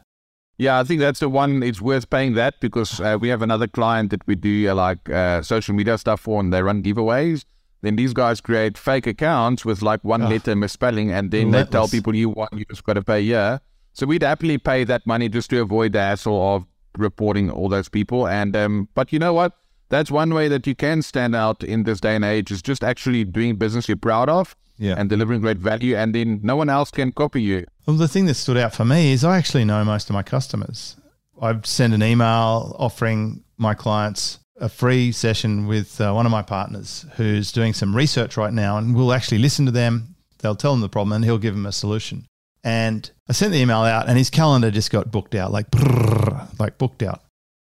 Yeah, 0.61 0.79
I 0.79 0.83
think 0.83 0.99
that's 0.99 1.21
the 1.21 1.27
one. 1.27 1.63
It's 1.63 1.81
worth 1.81 2.11
paying 2.11 2.35
that 2.35 2.59
because 2.59 2.99
uh, 2.99 3.17
we 3.19 3.29
have 3.29 3.41
another 3.41 3.67
client 3.67 4.11
that 4.11 4.21
we 4.27 4.35
do 4.35 4.69
uh, 4.69 4.75
like 4.75 5.09
uh, 5.09 5.41
social 5.41 5.73
media 5.73 5.97
stuff 5.97 6.21
for, 6.21 6.39
and 6.39 6.53
they 6.53 6.61
run 6.61 6.83
giveaways. 6.83 7.45
Then 7.81 7.95
these 7.95 8.13
guys 8.13 8.41
create 8.41 8.77
fake 8.77 9.07
accounts 9.07 9.65
with 9.65 9.81
like 9.81 10.03
one 10.03 10.21
oh, 10.21 10.27
letter 10.27 10.55
misspelling, 10.55 11.11
and 11.11 11.31
then 11.31 11.47
relentless. 11.47 11.65
they 11.65 11.71
tell 11.71 11.87
people 11.87 12.15
you 12.15 12.29
want 12.29 12.53
you 12.53 12.63
just 12.65 12.83
got 12.83 12.93
to 12.93 13.01
pay 13.01 13.21
yeah. 13.21 13.57
So 13.93 14.05
we'd 14.05 14.21
happily 14.21 14.59
pay 14.59 14.83
that 14.83 15.07
money 15.07 15.29
just 15.29 15.49
to 15.49 15.61
avoid 15.61 15.93
the 15.93 15.99
hassle 15.99 16.39
of 16.53 16.67
reporting 16.95 17.49
all 17.49 17.67
those 17.67 17.89
people. 17.89 18.27
And 18.27 18.55
um, 18.55 18.87
but 18.93 19.11
you 19.11 19.17
know 19.17 19.33
what? 19.33 19.57
That's 19.89 20.11
one 20.11 20.31
way 20.31 20.47
that 20.47 20.67
you 20.67 20.75
can 20.75 21.01
stand 21.01 21.35
out 21.35 21.63
in 21.63 21.85
this 21.85 21.99
day 21.99 22.15
and 22.15 22.23
age 22.23 22.51
is 22.51 22.61
just 22.61 22.83
actually 22.83 23.23
doing 23.23 23.55
business 23.55 23.87
you're 23.87 23.97
proud 23.97 24.29
of 24.29 24.55
yeah. 24.81 24.95
and 24.97 25.09
delivering 25.09 25.41
great 25.41 25.57
value, 25.57 25.95
and 25.95 26.13
then 26.13 26.39
no 26.43 26.55
one 26.55 26.69
else 26.69 26.89
can 26.91 27.11
copy 27.11 27.41
you. 27.41 27.65
Well, 27.85 27.97
the 27.97 28.07
thing 28.07 28.25
that 28.25 28.33
stood 28.33 28.57
out 28.57 28.73
for 28.73 28.83
me 28.83 29.13
is 29.13 29.23
I 29.23 29.37
actually 29.37 29.63
know 29.63 29.85
most 29.85 30.09
of 30.09 30.13
my 30.15 30.23
customers. 30.23 30.97
I've 31.39 31.65
sent 31.65 31.93
an 31.93 32.03
email 32.03 32.75
offering 32.79 33.43
my 33.57 33.75
clients 33.75 34.39
a 34.59 34.69
free 34.69 35.11
session 35.11 35.67
with 35.67 36.01
uh, 36.01 36.11
one 36.13 36.25
of 36.25 36.31
my 36.31 36.41
partners 36.41 37.05
who's 37.15 37.51
doing 37.51 37.73
some 37.73 37.95
research 37.95 38.37
right 38.37 38.53
now, 38.53 38.77
and 38.77 38.95
we'll 38.95 39.13
actually 39.13 39.37
listen 39.37 39.65
to 39.65 39.71
them. 39.71 40.15
They'll 40.39 40.55
tell 40.55 40.71
them 40.71 40.81
the 40.81 40.89
problem, 40.89 41.13
and 41.13 41.23
he'll 41.23 41.37
give 41.37 41.53
them 41.53 41.67
a 41.67 41.71
solution. 41.71 42.25
And 42.63 43.09
I 43.29 43.33
sent 43.33 43.53
the 43.53 43.59
email 43.59 43.81
out, 43.81 44.09
and 44.09 44.17
his 44.17 44.31
calendar 44.31 44.71
just 44.71 44.91
got 44.91 45.11
booked 45.11 45.35
out, 45.35 45.51
like 45.51 45.69
brrr, 45.69 46.59
like 46.59 46.79
booked 46.79 47.03
out. 47.03 47.21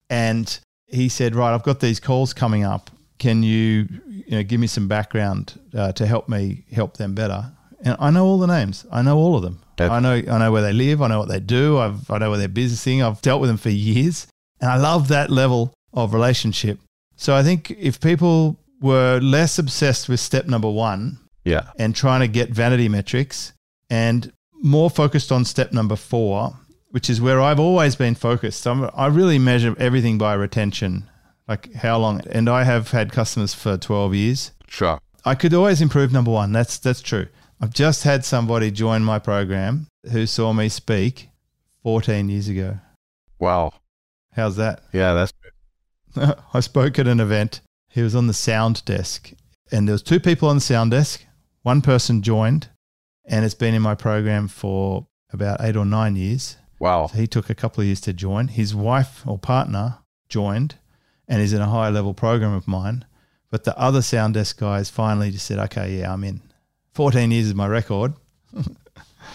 And 0.08 0.58
he 0.86 1.08
said, 1.08 1.34
"Right, 1.34 1.52
I've 1.52 1.62
got 1.64 1.80
these 1.80 2.00
calls 2.00 2.32
coming 2.32 2.64
up 2.64 2.90
can 3.18 3.42
you, 3.42 3.86
you 4.08 4.30
know, 4.30 4.42
give 4.42 4.60
me 4.60 4.66
some 4.66 4.88
background 4.88 5.58
uh, 5.74 5.92
to 5.92 6.06
help 6.06 6.28
me 6.28 6.64
help 6.72 6.96
them 6.96 7.14
better? 7.14 7.52
And 7.82 7.96
I 8.00 8.10
know 8.10 8.24
all 8.24 8.38
the 8.38 8.46
names. 8.46 8.86
I 8.90 9.02
know 9.02 9.16
all 9.18 9.36
of 9.36 9.42
them. 9.42 9.60
I 9.80 10.00
know 10.00 10.14
I 10.14 10.38
know 10.38 10.50
where 10.50 10.62
they 10.62 10.72
live. 10.72 11.00
I 11.02 11.06
know 11.08 11.20
what 11.20 11.28
they 11.28 11.38
do. 11.38 11.78
I've, 11.78 12.10
I 12.10 12.18
know 12.18 12.30
where 12.30 12.38
they're 12.38 12.48
businessing. 12.48 13.00
I've 13.02 13.22
dealt 13.22 13.40
with 13.40 13.48
them 13.48 13.56
for 13.58 13.70
years, 13.70 14.26
and 14.60 14.68
I 14.70 14.76
love 14.76 15.06
that 15.08 15.30
level 15.30 15.72
of 15.92 16.12
relationship. 16.14 16.80
So 17.16 17.34
I 17.36 17.42
think 17.44 17.70
if 17.70 18.00
people 18.00 18.56
were 18.80 19.20
less 19.22 19.58
obsessed 19.58 20.08
with 20.08 20.20
step 20.20 20.46
number 20.46 20.70
one 20.70 21.18
Yeah. 21.44 21.70
and 21.78 21.94
trying 21.94 22.20
to 22.20 22.28
get 22.28 22.50
vanity 22.50 22.88
metrics 22.88 23.52
and 23.90 24.32
more 24.62 24.90
focused 24.90 25.30
on 25.32 25.44
step 25.44 25.72
number 25.72 25.96
four, 25.96 26.56
which 26.90 27.08
is 27.10 27.20
where 27.20 27.40
I've 27.40 27.60
always 27.60 27.96
been 27.96 28.14
focused. 28.14 28.66
I'm, 28.66 28.88
I 28.94 29.06
really 29.06 29.38
measure 29.38 29.74
everything 29.78 30.18
by 30.18 30.34
retention, 30.34 31.08
like 31.48 31.72
how 31.74 31.98
long. 31.98 32.20
And 32.30 32.48
I 32.48 32.64
have 32.64 32.90
had 32.90 33.10
customers 33.12 33.54
for 33.54 33.76
12 33.76 34.14
years. 34.14 34.52
Sure. 34.68 35.00
I 35.24 35.34
could 35.34 35.54
always 35.54 35.80
improve 35.80 36.12
number 36.12 36.30
one. 36.30 36.52
That's 36.52 36.78
that's 36.78 37.00
true. 37.02 37.26
I've 37.60 37.74
just 37.74 38.04
had 38.04 38.24
somebody 38.24 38.70
join 38.70 39.02
my 39.02 39.18
program 39.18 39.88
who 40.12 40.26
saw 40.26 40.52
me 40.52 40.68
speak 40.68 41.30
14 41.82 42.28
years 42.28 42.48
ago. 42.48 42.78
Wow. 43.40 43.72
How's 44.32 44.56
that? 44.56 44.82
Yeah, 44.92 45.14
that's 45.14 45.32
true. 45.32 46.34
I 46.54 46.60
spoke 46.60 46.98
at 46.98 47.08
an 47.08 47.18
event. 47.20 47.60
He 47.88 48.02
was 48.02 48.14
on 48.14 48.26
the 48.28 48.34
sound 48.34 48.84
desk, 48.84 49.32
and 49.72 49.88
there 49.88 49.92
was 49.92 50.02
two 50.02 50.20
people 50.20 50.48
on 50.48 50.56
the 50.56 50.60
sound 50.60 50.92
desk. 50.92 51.24
One 51.62 51.82
person 51.82 52.22
joined, 52.22 52.68
and 53.24 53.44
it's 53.44 53.54
been 53.54 53.74
in 53.74 53.82
my 53.82 53.94
program 53.94 54.46
for 54.46 55.06
about 55.32 55.60
eight 55.60 55.76
or 55.76 55.84
nine 55.84 56.14
years. 56.14 56.56
wow. 56.78 57.08
So 57.08 57.16
he 57.18 57.26
took 57.26 57.50
a 57.50 57.54
couple 57.54 57.80
of 57.80 57.86
years 57.86 58.00
to 58.02 58.12
join. 58.12 58.48
His 58.48 58.74
wife 58.74 59.26
or 59.26 59.38
partner 59.38 59.98
joined, 60.28 60.76
and 61.28 61.40
is 61.42 61.52
in 61.52 61.60
a 61.60 61.66
high 61.68 61.90
level 61.90 62.14
program 62.14 62.52
of 62.52 62.66
mine. 62.66 63.04
But 63.50 63.64
the 63.64 63.78
other 63.78 64.02
sound 64.02 64.34
desk 64.34 64.58
guys 64.58 64.90
finally 64.90 65.30
just 65.30 65.46
said, 65.46 65.58
"Okay, 65.58 65.98
yeah, 66.00 66.12
I'm 66.12 66.24
in." 66.24 66.40
Fourteen 66.92 67.30
years 67.30 67.46
is 67.46 67.54
my 67.54 67.66
record. 67.68 68.14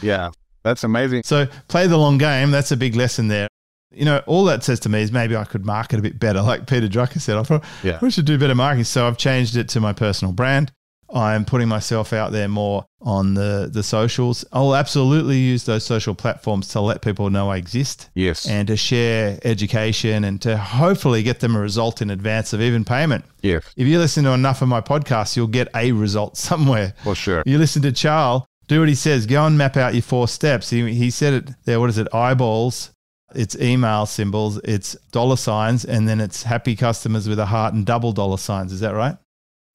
Yeah. 0.01 0.31
That's 0.63 0.83
amazing. 0.83 1.23
So 1.23 1.47
play 1.67 1.87
the 1.87 1.97
long 1.97 2.17
game. 2.17 2.51
That's 2.51 2.71
a 2.71 2.77
big 2.77 2.95
lesson 2.95 3.27
there. 3.27 3.47
You 3.91 4.05
know, 4.05 4.23
all 4.25 4.43
that 4.45 4.63
says 4.63 4.79
to 4.81 4.89
me 4.89 5.01
is 5.01 5.11
maybe 5.11 5.35
I 5.35 5.43
could 5.43 5.65
market 5.65 5.99
a 5.99 6.01
bit 6.01 6.17
better. 6.19 6.41
Like 6.41 6.65
Peter 6.67 6.87
Drucker 6.87 7.19
said, 7.21 7.37
I 7.37 7.43
thought 7.43 7.63
Yeah. 7.83 7.99
we 8.01 8.09
should 8.09 8.25
do 8.25 8.37
better 8.37 8.55
marketing. 8.55 8.85
So 8.85 9.05
I've 9.07 9.17
changed 9.17 9.55
it 9.55 9.69
to 9.69 9.79
my 9.79 9.93
personal 9.93 10.33
brand. 10.33 10.71
I'm 11.13 11.45
putting 11.45 11.67
myself 11.67 12.11
out 12.11 12.31
there 12.31 12.47
more 12.47 12.85
on 13.01 13.35
the, 13.35 13.69
the 13.71 13.83
socials. 13.83 14.43
I'll 14.51 14.75
absolutely 14.75 15.37
use 15.37 15.63
those 15.65 15.85
social 15.85 16.15
platforms 16.15 16.69
to 16.69 16.81
let 16.81 17.01
people 17.01 17.29
know 17.29 17.49
I 17.51 17.57
exist 17.57 18.09
Yes. 18.15 18.47
and 18.47 18.67
to 18.67 18.75
share 18.75 19.37
education 19.43 20.23
and 20.23 20.41
to 20.41 20.57
hopefully 20.57 21.21
get 21.21 21.39
them 21.39 21.55
a 21.55 21.59
result 21.59 22.01
in 22.01 22.09
advance 22.09 22.53
of 22.53 22.61
even 22.61 22.83
payment. 22.83 23.25
yes. 23.41 23.63
If 23.77 23.87
you 23.87 23.99
listen 23.99 24.23
to 24.23 24.31
enough 24.31 24.61
of 24.61 24.67
my 24.69 24.81
podcasts, 24.81 25.35
you'll 25.37 25.47
get 25.47 25.67
a 25.75 25.91
result 25.91 26.35
somewhere. 26.49 26.93
For 27.03 27.13
sure. 27.15 27.43
You 27.45 27.57
listen 27.59 27.81
to 27.83 27.91
Charles, 27.91 28.43
do 28.67 28.79
what 28.79 28.89
he 28.89 28.95
says. 28.95 29.25
Go 29.25 29.45
and 29.45 29.57
map 29.57 29.77
out 29.77 29.93
your 29.93 30.01
four 30.01 30.27
steps. 30.27 30.69
He, 30.69 30.93
he 30.93 31.11
said 31.11 31.33
it 31.33 31.49
there. 31.65 31.79
What 31.79 31.89
is 31.89 31.97
it? 31.97 32.07
Eyeballs. 32.13 32.89
It's 33.35 33.55
email 33.59 34.05
symbols. 34.05 34.59
It's 34.63 34.93
dollar 35.11 35.35
signs, 35.37 35.85
and 35.85 36.07
then 36.07 36.21
it's 36.21 36.43
happy 36.43 36.75
customers 36.75 37.27
with 37.27 37.39
a 37.39 37.47
heart 37.47 37.73
and 37.73 37.83
double 37.85 38.11
dollar 38.13 38.37
signs. 38.37 38.71
Is 38.71 38.79
that 38.81 38.93
right? 38.93 39.17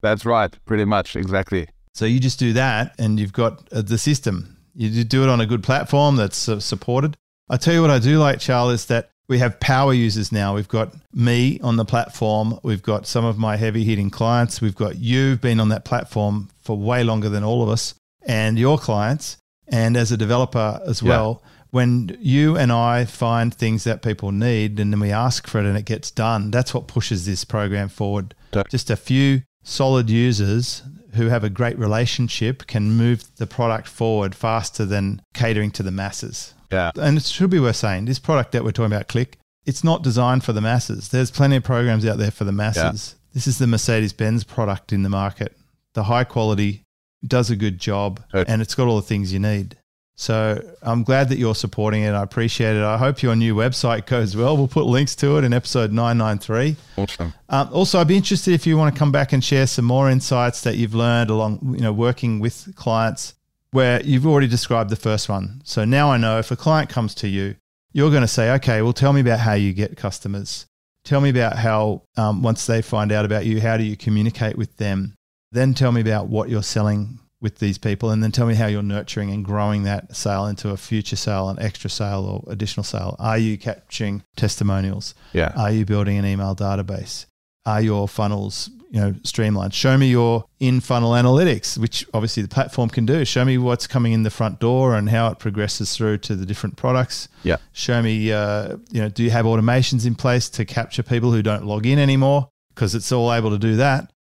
That's 0.01 0.25
right. 0.25 0.57
Pretty 0.65 0.85
much. 0.85 1.17
Exactly. 1.17 1.69
So 1.95 2.05
you 2.05 2.21
just 2.21 2.39
do 2.39 2.53
that, 2.53 2.95
and 2.99 3.19
you've 3.19 3.33
got 3.33 3.69
uh, 3.73 3.83
the 3.83 3.99
system. 3.99 4.57
You 4.75 5.03
do- 5.05 5.25
it 5.25 5.29
on 5.29 5.41
a 5.41 5.47
good 5.47 5.63
platform 5.65 6.17
that's 6.17 6.49
uh, 6.49 6.61
supported. 6.61 7.17
I 7.51 7.57
tell 7.57 7.75
you 7.75 7.81
what 7.81 7.91
I 7.91 7.99
do 7.99 8.19
like, 8.19 8.39
Charles, 8.39 8.75
is 8.75 8.87
that 8.87 9.11
we 9.29 9.39
have 9.39 9.59
power 9.59 9.93
users 9.93 10.31
now. 10.31 10.55
We've 10.55 10.69
got 10.69 10.95
me 11.13 11.59
on 11.61 11.77
the 11.77 11.85
platform. 11.85 12.59
We've 12.63 12.83
got 12.83 13.07
some 13.07 13.25
of 13.25 13.37
my 13.39 13.57
heavy 13.57 13.85
hitting 13.85 14.11
clients. 14.11 14.61
We've 14.61 14.75
got 14.75 14.97
you've 14.99 15.41
been 15.41 15.59
on 15.61 15.69
that 15.71 15.85
platform 15.85 16.49
for 16.63 16.77
way 16.77 17.03
longer 17.05 17.29
than 17.29 17.43
all 17.45 17.63
of 17.63 17.69
us 17.69 17.95
and 18.27 18.59
your 18.59 18.79
clients. 18.79 19.37
And 19.67 19.97
as 19.97 20.13
a 20.13 20.17
developer 20.17 20.81
as 20.87 21.03
Yeah. 21.03 21.09
well, 21.11 21.43
when 21.71 22.17
you 22.21 22.57
and 22.57 22.73
I 22.73 23.05
find 23.05 23.53
things 23.53 23.85
that 23.85 24.01
people 24.01 24.33
need 24.33 24.81
and 24.81 24.93
then 24.93 25.01
we 25.01 25.11
ask 25.11 25.47
for 25.47 25.59
it 25.59 25.67
and 25.67 25.77
it 25.77 25.85
gets 25.85 26.11
done, 26.11 26.51
that's 26.51 26.73
what 26.73 26.87
pushes 26.87 27.27
this 27.27 27.45
program 27.45 27.89
forward. 27.91 28.35
Just 28.71 28.89
a 28.91 28.97
few 28.97 29.43
solid 29.69 30.09
users 30.11 30.83
who 31.15 31.29
have 31.29 31.45
a 31.45 31.51
great 31.51 31.79
relationship 31.79 32.67
can 32.67 32.91
move 32.91 33.25
the 33.37 33.47
product 33.47 33.89
forward 33.89 34.35
faster 34.35 34.85
than 34.85 35.23
catering 35.35 35.71
to 35.73 35.83
the 35.83 35.91
masses. 35.91 36.55
Yeah. 36.71 36.91
And 36.97 37.17
it 37.17 37.25
should 37.25 37.51
be 37.51 37.61
worth 37.61 37.77
saying 37.77 38.05
this 38.05 38.19
product 38.19 38.53
that 38.53 38.65
we're 38.65 38.73
talking 38.73 38.93
about, 38.93 39.09
Kleq, 39.09 39.35
it's 39.65 39.85
not 39.85 40.03
designed 40.03 40.45
for 40.45 40.53
the 40.53 40.61
masses. 40.61 41.09
There's 41.09 41.31
plenty 41.31 41.57
of 41.57 41.65
programs 41.65 42.07
out 42.07 42.19
there 42.19 42.31
for 42.31 42.45
the 42.45 42.53
masses. 42.53 43.17
This 43.35 43.47
is 43.47 43.59
the 43.59 43.67
Mercedes 43.67 44.13
Benz 44.13 44.45
product 44.45 44.93
in 44.93 45.03
the 45.03 45.09
market. 45.09 45.57
The 45.95 46.05
high 46.05 46.25
quality 46.25 46.85
does 47.27 47.51
a 47.51 47.57
good 47.57 47.79
job 47.79 48.21
Totally. 48.31 48.53
and 48.53 48.63
it's 48.63 48.75
got 48.75 48.87
all 48.87 48.97
the 48.97 49.03
things 49.03 49.33
you 49.33 49.39
need. 49.39 49.77
So 50.21 50.61
I'm 50.83 51.05
glad 51.05 51.29
that 51.29 51.39
you're 51.39 51.55
supporting 51.55 52.03
it. 52.03 52.11
I 52.11 52.25
appreciate 52.25 52.75
it. 52.75 52.83
I 52.83 52.99
hope 52.99 53.23
your 53.23 53.37
new 53.37 53.55
website 53.55 54.05
goes 54.05 54.37
well. 54.37 54.57
We'll 54.57 54.67
put 54.67 54.85
links 54.85 55.15
to 55.17 55.39
it 55.39 55.45
in 55.45 55.53
episode 55.53 55.93
993. 55.93 56.75
Awesome. 56.97 57.35
Um, 57.49 57.69
also, 57.73 58.01
I'd 58.01 58.09
be 58.09 58.17
interested 58.17 58.53
if 58.53 58.67
you 58.67 58.77
want 58.77 58.93
to 58.93 58.99
come 58.99 59.13
back 59.13 59.33
and 59.33 59.45
share 59.45 59.69
some 59.69 59.85
more 59.85 60.11
insights 60.11 60.63
that 60.63 60.77
you've 60.77 60.93
learned 60.93 61.31
along, 61.31 61.61
you 61.77 61.83
know, 61.83 61.93
working 61.93 62.41
with 62.41 62.75
clients 62.75 63.35
where 63.71 64.03
you've 64.03 64.27
already 64.27 64.49
described 64.49 64.91
the 64.91 64.97
first 64.97 65.29
one. 65.29 65.61
So 65.63 65.85
now 65.85 66.11
I 66.11 66.17
know 66.17 66.41
if 66.41 66.51
a 66.51 66.57
client 66.57 66.91
comes 66.91 67.15
to 67.17 67.29
you, 67.29 67.55
you're 67.93 68.11
going 68.11 68.23
to 68.23 68.29
say, 68.29 68.51
okay, 68.55 68.83
well, 68.83 68.93
tell 68.93 69.13
me 69.13 69.21
about 69.21 69.39
how 69.39 69.53
you 69.53 69.73
get 69.73 69.97
customers. 69.97 70.67
Tell 71.05 71.21
me 71.21 71.31
about 71.31 71.57
how, 71.57 72.03
um, 72.17 72.43
once 72.43 72.67
they 72.67 72.83
find 72.83 73.13
out 73.13 73.25
about 73.25 73.47
you, 73.47 73.61
how 73.61 73.77
do 73.77 73.85
you 73.85 73.97
communicate 73.97 74.59
with 74.59 74.79
them? 74.79 75.15
Then 75.53 75.75
tell 75.75 75.93
me 75.93 76.01
about 76.01 76.27
what 76.27 76.49
you're 76.49 76.65
selling 76.65 77.21
with 77.41 77.59
these 77.59 77.79
people. 77.79 78.11
And 78.11 78.23
then 78.23 78.33
tell 78.33 78.47
me 78.47 78.55
how 78.55 78.67
you're 78.67 78.83
nurturing 78.83 79.31
and 79.31 79.45
growing 79.45 79.85
that 79.85 80.17
sale 80.17 80.47
into 80.47 80.71
a 80.71 80.77
future 80.77 81.17
sale, 81.17 81.49
an 81.49 81.59
extra 81.61 81.89
sale, 81.91 82.25
or 82.25 82.53
additional 82.53 82.85
sale. 82.85 83.17
Are 83.19 83.39
you 83.39 83.57
capturing 83.57 84.23
testimonials? 84.37 85.15
Yeah. 85.33 85.53
Are 85.57 85.71
you 85.71 85.85
building 85.85 86.19
an 86.19 86.27
email 86.27 86.55
database? 86.57 87.27
Are 87.67 87.83
your 87.83 88.09
funnels, 88.09 88.71
you 88.91 88.99
know, 88.99 89.15
streamlined? 89.25 89.75
Show 89.75 89.99
me 89.99 90.09
your 90.09 90.47
in-funnel 90.59 91.13
analytics, 91.13 91.77
which 91.77 92.07
obviously 92.15 92.43
the 92.43 92.49
platform 92.49 92.89
can 92.89 93.05
do. 93.05 93.25
Show 93.27 93.45
me 93.45 93.59
what's 93.59 93.87
coming 93.87 94.13
in 94.13 94.23
the 94.23 94.31
front 94.31 94.59
door 94.59 94.95
and 94.95 95.11
how 95.11 95.29
it 95.29 95.39
progresses 95.39 95.95
through 95.95 96.19
to 96.19 96.35
the 96.35 96.47
different 96.47 96.77
products. 96.77 97.29
Yeah. 97.43 97.59
Show 97.73 98.01
me, 98.01 98.33
uh, 98.33 98.79
you 98.91 99.03
know, 99.03 99.11
do 99.11 99.23
you 99.23 99.31
have 99.31 99.45
automations 99.45 100.07
in 100.07 100.15
place 100.15 100.49
to 100.51 100.65
capture 100.65 101.03
people 101.03 101.31
who 101.31 101.43
don't 101.43 101.67
log 101.67 101.85
in 101.85 101.99
anymore? 101.99 102.49
Because 102.75 102.95
it's 102.95 103.13
all 103.13 103.35
able 103.35 103.51
to 103.51 103.59
do 103.59 103.77
that. 103.77 104.11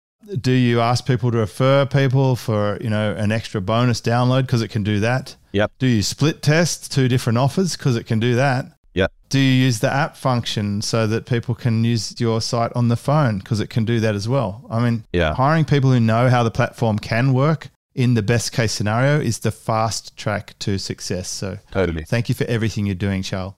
Do 0.41 0.53
you 0.53 0.81
ask 0.81 1.07
people 1.07 1.31
to 1.31 1.38
refer 1.38 1.87
people 1.87 2.37
for, 2.37 2.79
you 2.81 2.91
know, 2.91 3.14
an 3.14 3.33
extra 3.33 3.61
bonus 3.61 4.01
download 4.01 4.43
because 4.43 4.62
it 4.62 4.69
can 4.69 4.83
do 4.83 5.01
that? 5.01 5.37
Yep. 5.53 5.73
Do 5.79 5.87
you 5.87 6.03
split 6.03 6.43
test 6.43 6.93
two 6.93 7.09
different 7.09 7.38
offers 7.38 7.77
because 7.77 7.97
it 7.97 8.05
can 8.07 8.21
do 8.21 8.35
that? 8.35 8.67
Yep. 8.95 9.12
Do 9.31 9.38
you 9.38 9.64
use 9.64 9.79
the 9.81 9.91
app 9.93 10.17
function 10.17 10.83
so 10.83 11.07
that 11.07 11.25
people 11.27 11.55
can 11.55 11.85
use 11.85 12.21
your 12.21 12.41
site 12.41 12.73
on 12.75 12.88
the 12.88 12.97
phone 12.97 13.38
because 13.38 13.61
it 13.61 13.71
can 13.71 13.85
do 13.85 14.01
that 14.01 14.14
as 14.14 14.29
well? 14.29 14.67
I 14.71 14.81
mean, 14.81 15.05
Yeah. 15.12 15.35
hiring 15.35 15.64
people 15.64 15.93
who 15.93 16.01
know 16.01 16.29
how 16.29 16.43
the 16.43 16.51
platform 16.51 16.99
can 16.99 17.33
work 17.33 17.71
in 17.95 18.14
the 18.14 18.23
best 18.23 18.53
case 18.53 18.73
scenario 18.73 19.21
is 19.21 19.38
the 19.41 19.51
fast 19.51 20.17
track 20.17 20.55
to 20.61 20.79
success. 20.79 21.29
So 21.29 21.59
Totally. 21.71 22.05
thank 22.05 22.29
you 22.29 22.35
for 22.35 22.45
everything 22.45 22.87
you're 22.87 22.95
doing, 22.95 23.23
Charles. 23.23 23.55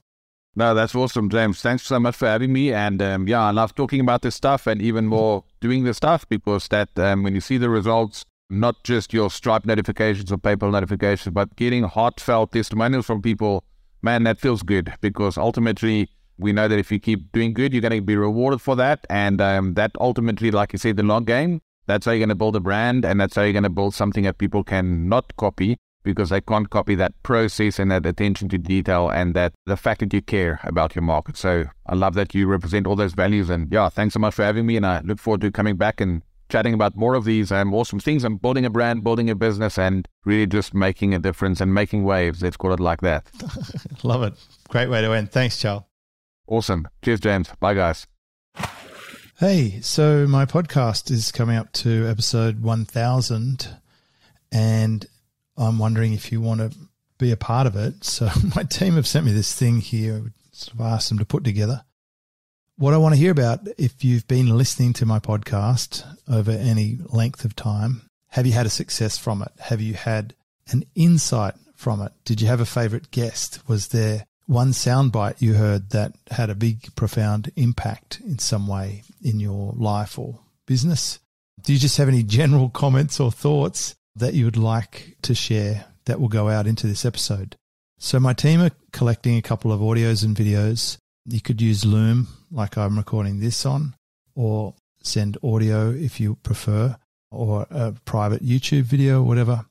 No, 0.55 0.73
that's 0.73 0.93
awesome, 0.95 1.29
James. 1.29 1.61
Thanks 1.61 1.83
so 1.83 1.99
much 1.99 2.15
for 2.15 2.27
having 2.27 2.51
me. 2.51 2.73
And 2.73 3.01
um, 3.01 3.27
yeah, 3.27 3.41
I 3.41 3.51
love 3.51 3.73
talking 3.75 3.99
about 4.01 4.21
this 4.21 4.35
stuff 4.35 4.67
and 4.67 4.81
even 4.81 5.05
more 5.07 5.43
doing 5.61 5.85
the 5.85 5.93
stuff 5.93 6.27
because 6.27 6.67
that 6.67 6.89
um, 6.99 7.23
when 7.23 7.33
you 7.33 7.39
see 7.39 7.57
the 7.57 7.69
results, 7.69 8.25
not 8.49 8.83
just 8.83 9.13
your 9.13 9.29
Stripe 9.29 9.65
notifications 9.65 10.31
or 10.31 10.37
PayPal 10.37 10.71
notifications, 10.71 11.33
but 11.33 11.55
getting 11.55 11.83
heartfelt 11.83 12.51
testimonials 12.51 13.05
from 13.05 13.21
people, 13.21 13.63
man, 14.01 14.23
that 14.23 14.39
feels 14.39 14.63
good 14.63 14.93
because 14.99 15.37
ultimately 15.37 16.09
we 16.37 16.51
know 16.51 16.67
that 16.67 16.79
if 16.79 16.91
you 16.91 16.99
keep 16.99 17.31
doing 17.31 17.53
good, 17.53 17.71
you're 17.71 17.81
going 17.81 17.93
to 17.93 18.01
be 18.01 18.17
rewarded 18.17 18.61
for 18.61 18.75
that. 18.75 19.05
And 19.09 19.39
um, 19.39 19.75
that 19.75 19.91
ultimately, 19.99 20.51
like 20.51 20.73
you 20.73 20.79
said, 20.79 20.97
the 20.97 21.03
long 21.03 21.23
game, 21.23 21.61
that's 21.85 22.05
how 22.05 22.11
you're 22.11 22.19
going 22.19 22.29
to 22.29 22.35
build 22.35 22.55
a 22.55 22.59
brand 22.59 23.05
and 23.05 23.21
that's 23.21 23.35
how 23.35 23.43
you're 23.43 23.53
going 23.53 23.63
to 23.63 23.69
build 23.69 23.93
something 23.93 24.23
that 24.23 24.37
people 24.37 24.63
can 24.63 25.07
not 25.07 25.35
copy 25.37 25.77
because 26.03 26.29
they 26.29 26.41
can't 26.41 26.69
copy 26.69 26.95
that 26.95 27.13
process 27.23 27.79
and 27.79 27.91
that 27.91 28.05
attention 28.05 28.49
to 28.49 28.57
detail 28.57 29.09
and 29.09 29.33
that 29.35 29.53
the 29.65 29.77
fact 29.77 29.99
that 29.99 30.13
you 30.13 30.21
care 30.21 30.59
about 30.63 30.95
your 30.95 31.03
market. 31.03 31.37
So 31.37 31.65
I 31.85 31.95
love 31.95 32.13
that 32.15 32.33
you 32.33 32.47
represent 32.47 32.87
all 32.87 32.95
those 32.95 33.13
values. 33.13 33.49
And 33.49 33.71
yeah, 33.71 33.89
thanks 33.89 34.13
so 34.13 34.19
much 34.19 34.35
for 34.35 34.43
having 34.43 34.65
me. 34.65 34.77
And 34.77 34.85
I 34.85 35.01
look 35.01 35.19
forward 35.19 35.41
to 35.41 35.51
coming 35.51 35.77
back 35.77 36.01
and 36.01 36.21
chatting 36.51 36.73
about 36.73 36.95
more 36.95 37.15
of 37.15 37.23
these 37.23 37.51
um, 37.51 37.73
awesome 37.73 37.99
things. 37.99 38.23
I'm 38.23 38.37
building 38.37 38.65
a 38.65 38.69
brand, 38.69 39.03
building 39.03 39.29
a 39.29 39.35
business, 39.35 39.77
and 39.77 40.07
really 40.25 40.45
just 40.45 40.73
making 40.73 41.13
a 41.15 41.19
difference 41.19 41.61
and 41.61 41.73
making 41.73 42.03
waves. 42.03 42.43
Let's 42.43 42.57
call 42.57 42.73
it 42.73 42.79
like 42.79 43.01
that. 43.01 43.25
Love 44.03 44.23
it. 44.23 44.33
Great 44.69 44.89
way 44.89 45.01
to 45.01 45.13
end. 45.13 45.31
Thanks, 45.31 45.59
Charles. 45.59 45.83
Awesome. 46.47 46.87
Cheers, 47.01 47.21
James. 47.21 47.49
Bye, 47.59 47.73
guys. 47.73 48.05
Hey, 49.39 49.79
so 49.81 50.27
my 50.27 50.45
podcast 50.45 51.09
is 51.09 51.31
coming 51.31 51.55
up 51.55 51.71
to 51.73 52.07
episode 52.07 52.61
1000, 52.61 53.69
and 54.51 55.05
I'm 55.61 55.79
wondering 55.79 56.13
if 56.13 56.31
you 56.31 56.41
want 56.41 56.59
to 56.59 56.77
be 57.17 57.31
a 57.31 57.37
part 57.37 57.67
of 57.67 57.75
it. 57.75 58.03
So, 58.03 58.29
my 58.55 58.63
team 58.63 58.95
have 58.95 59.07
sent 59.07 59.25
me 59.25 59.31
this 59.31 59.53
thing 59.53 59.79
here, 59.79 60.31
sort 60.51 60.73
of 60.73 60.81
asked 60.81 61.09
them 61.09 61.19
to 61.19 61.25
put 61.25 61.43
together. 61.43 61.83
what 62.77 62.93
I 62.93 62.97
want 62.97 63.13
to 63.13 63.19
hear 63.19 63.31
about, 63.31 63.67
if 63.77 64.03
you've 64.03 64.27
been 64.27 64.57
listening 64.57 64.93
to 64.93 65.05
my 65.05 65.19
podcast 65.19 66.03
over 66.27 66.51
any 66.51 66.97
length 67.09 67.45
of 67.45 67.55
time, 67.55 68.09
have 68.29 68.47
you 68.47 68.53
had 68.53 68.65
a 68.65 68.69
success 68.69 69.17
from 69.17 69.41
it? 69.41 69.51
Have 69.59 69.81
you 69.81 69.93
had 69.93 70.33
an 70.71 70.83
insight 70.95 71.53
from 71.75 72.01
it? 72.01 72.11
Did 72.25 72.41
you 72.41 72.47
have 72.47 72.61
a 72.61 72.65
favorite 72.65 73.11
guest? 73.11 73.59
Was 73.67 73.89
there 73.89 74.25
one 74.47 74.71
soundbite 74.71 75.41
you 75.41 75.53
heard 75.53 75.91
that 75.91 76.13
had 76.31 76.49
a 76.49 76.55
big, 76.55 76.95
profound 76.95 77.51
impact 77.55 78.19
in 78.25 78.39
some 78.39 78.67
way 78.67 79.03
in 79.21 79.39
your 79.39 79.73
life 79.75 80.17
or 80.17 80.39
business? 80.65 81.19
Do 81.61 81.73
you 81.73 81.79
just 81.79 81.97
have 81.97 82.07
any 82.07 82.23
general 82.39 82.69
comments 82.69 83.19
or 83.19 83.31
thoughts 83.31 83.95
that 84.15 84.33
you 84.33 84.45
would 84.45 84.57
like 84.57 85.17
to 85.23 85.33
share 85.33 85.85
that 86.05 86.19
will 86.19 86.27
go 86.27 86.49
out 86.49 86.67
into 86.67 86.87
this 86.87 87.05
episode? 87.05 87.55
So, 87.97 88.19
my 88.19 88.33
team 88.33 88.61
are 88.61 88.71
collecting 88.91 89.37
a 89.37 89.41
couple 89.41 89.71
of 89.71 89.79
audios 89.79 90.23
and 90.23 90.35
videos. 90.35 90.97
You 91.25 91.39
could 91.39 91.61
use 91.61 91.85
Loom, 91.85 92.27
like 92.51 92.77
I'm 92.77 92.97
recording 92.97 93.39
this 93.39 93.65
on, 93.65 93.95
or 94.35 94.73
send 95.03 95.37
audio 95.43 95.91
if 95.91 96.19
you 96.19 96.35
prefer, 96.35 96.97
or 97.29 97.67
a 97.69 97.93
private 98.05 98.43
YouTube 98.43 98.83
video, 98.83 99.21
whatever. 99.21 99.65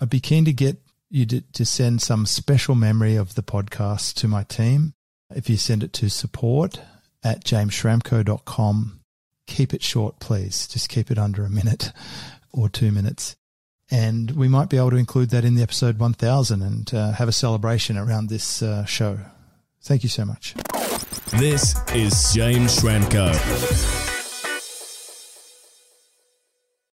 I'd 0.00 0.10
be 0.10 0.20
keen 0.20 0.44
to 0.46 0.52
get 0.52 0.78
you 1.10 1.26
to, 1.26 1.64
send 1.64 2.02
some 2.02 2.26
special 2.26 2.74
memory 2.74 3.16
of 3.16 3.34
the 3.34 3.42
podcast 3.42 4.14
to 4.14 4.28
my 4.28 4.42
team. 4.42 4.94
If 5.34 5.48
you 5.48 5.56
send 5.56 5.82
it 5.82 5.92
to 5.94 6.08
support 6.08 6.80
at 7.22 7.44
jamesschramko.com, 7.44 9.00
keep 9.46 9.74
it 9.74 9.82
short, 9.82 10.18
please. 10.18 10.66
Just 10.66 10.88
keep 10.88 11.10
it 11.10 11.18
under 11.18 11.44
a 11.44 11.50
minute 11.50 11.92
or 12.52 12.68
two 12.68 12.90
minutes. 12.90 13.36
And 13.94 14.32
we 14.32 14.48
might 14.48 14.70
be 14.70 14.76
able 14.76 14.90
to 14.90 14.96
include 14.96 15.30
that 15.30 15.44
in 15.44 15.54
the 15.54 15.62
episode 15.62 16.00
1000 16.00 16.62
and 16.62 16.92
uh, 16.92 17.12
have 17.12 17.28
a 17.28 17.32
celebration 17.32 17.96
around 17.96 18.28
this 18.28 18.60
uh, 18.60 18.84
show. 18.84 19.20
Thank 19.82 20.02
you 20.02 20.08
so 20.08 20.24
much. 20.24 20.54
This 21.38 21.76
is 21.94 22.32
James 22.34 22.80
Schramko. 22.80 24.13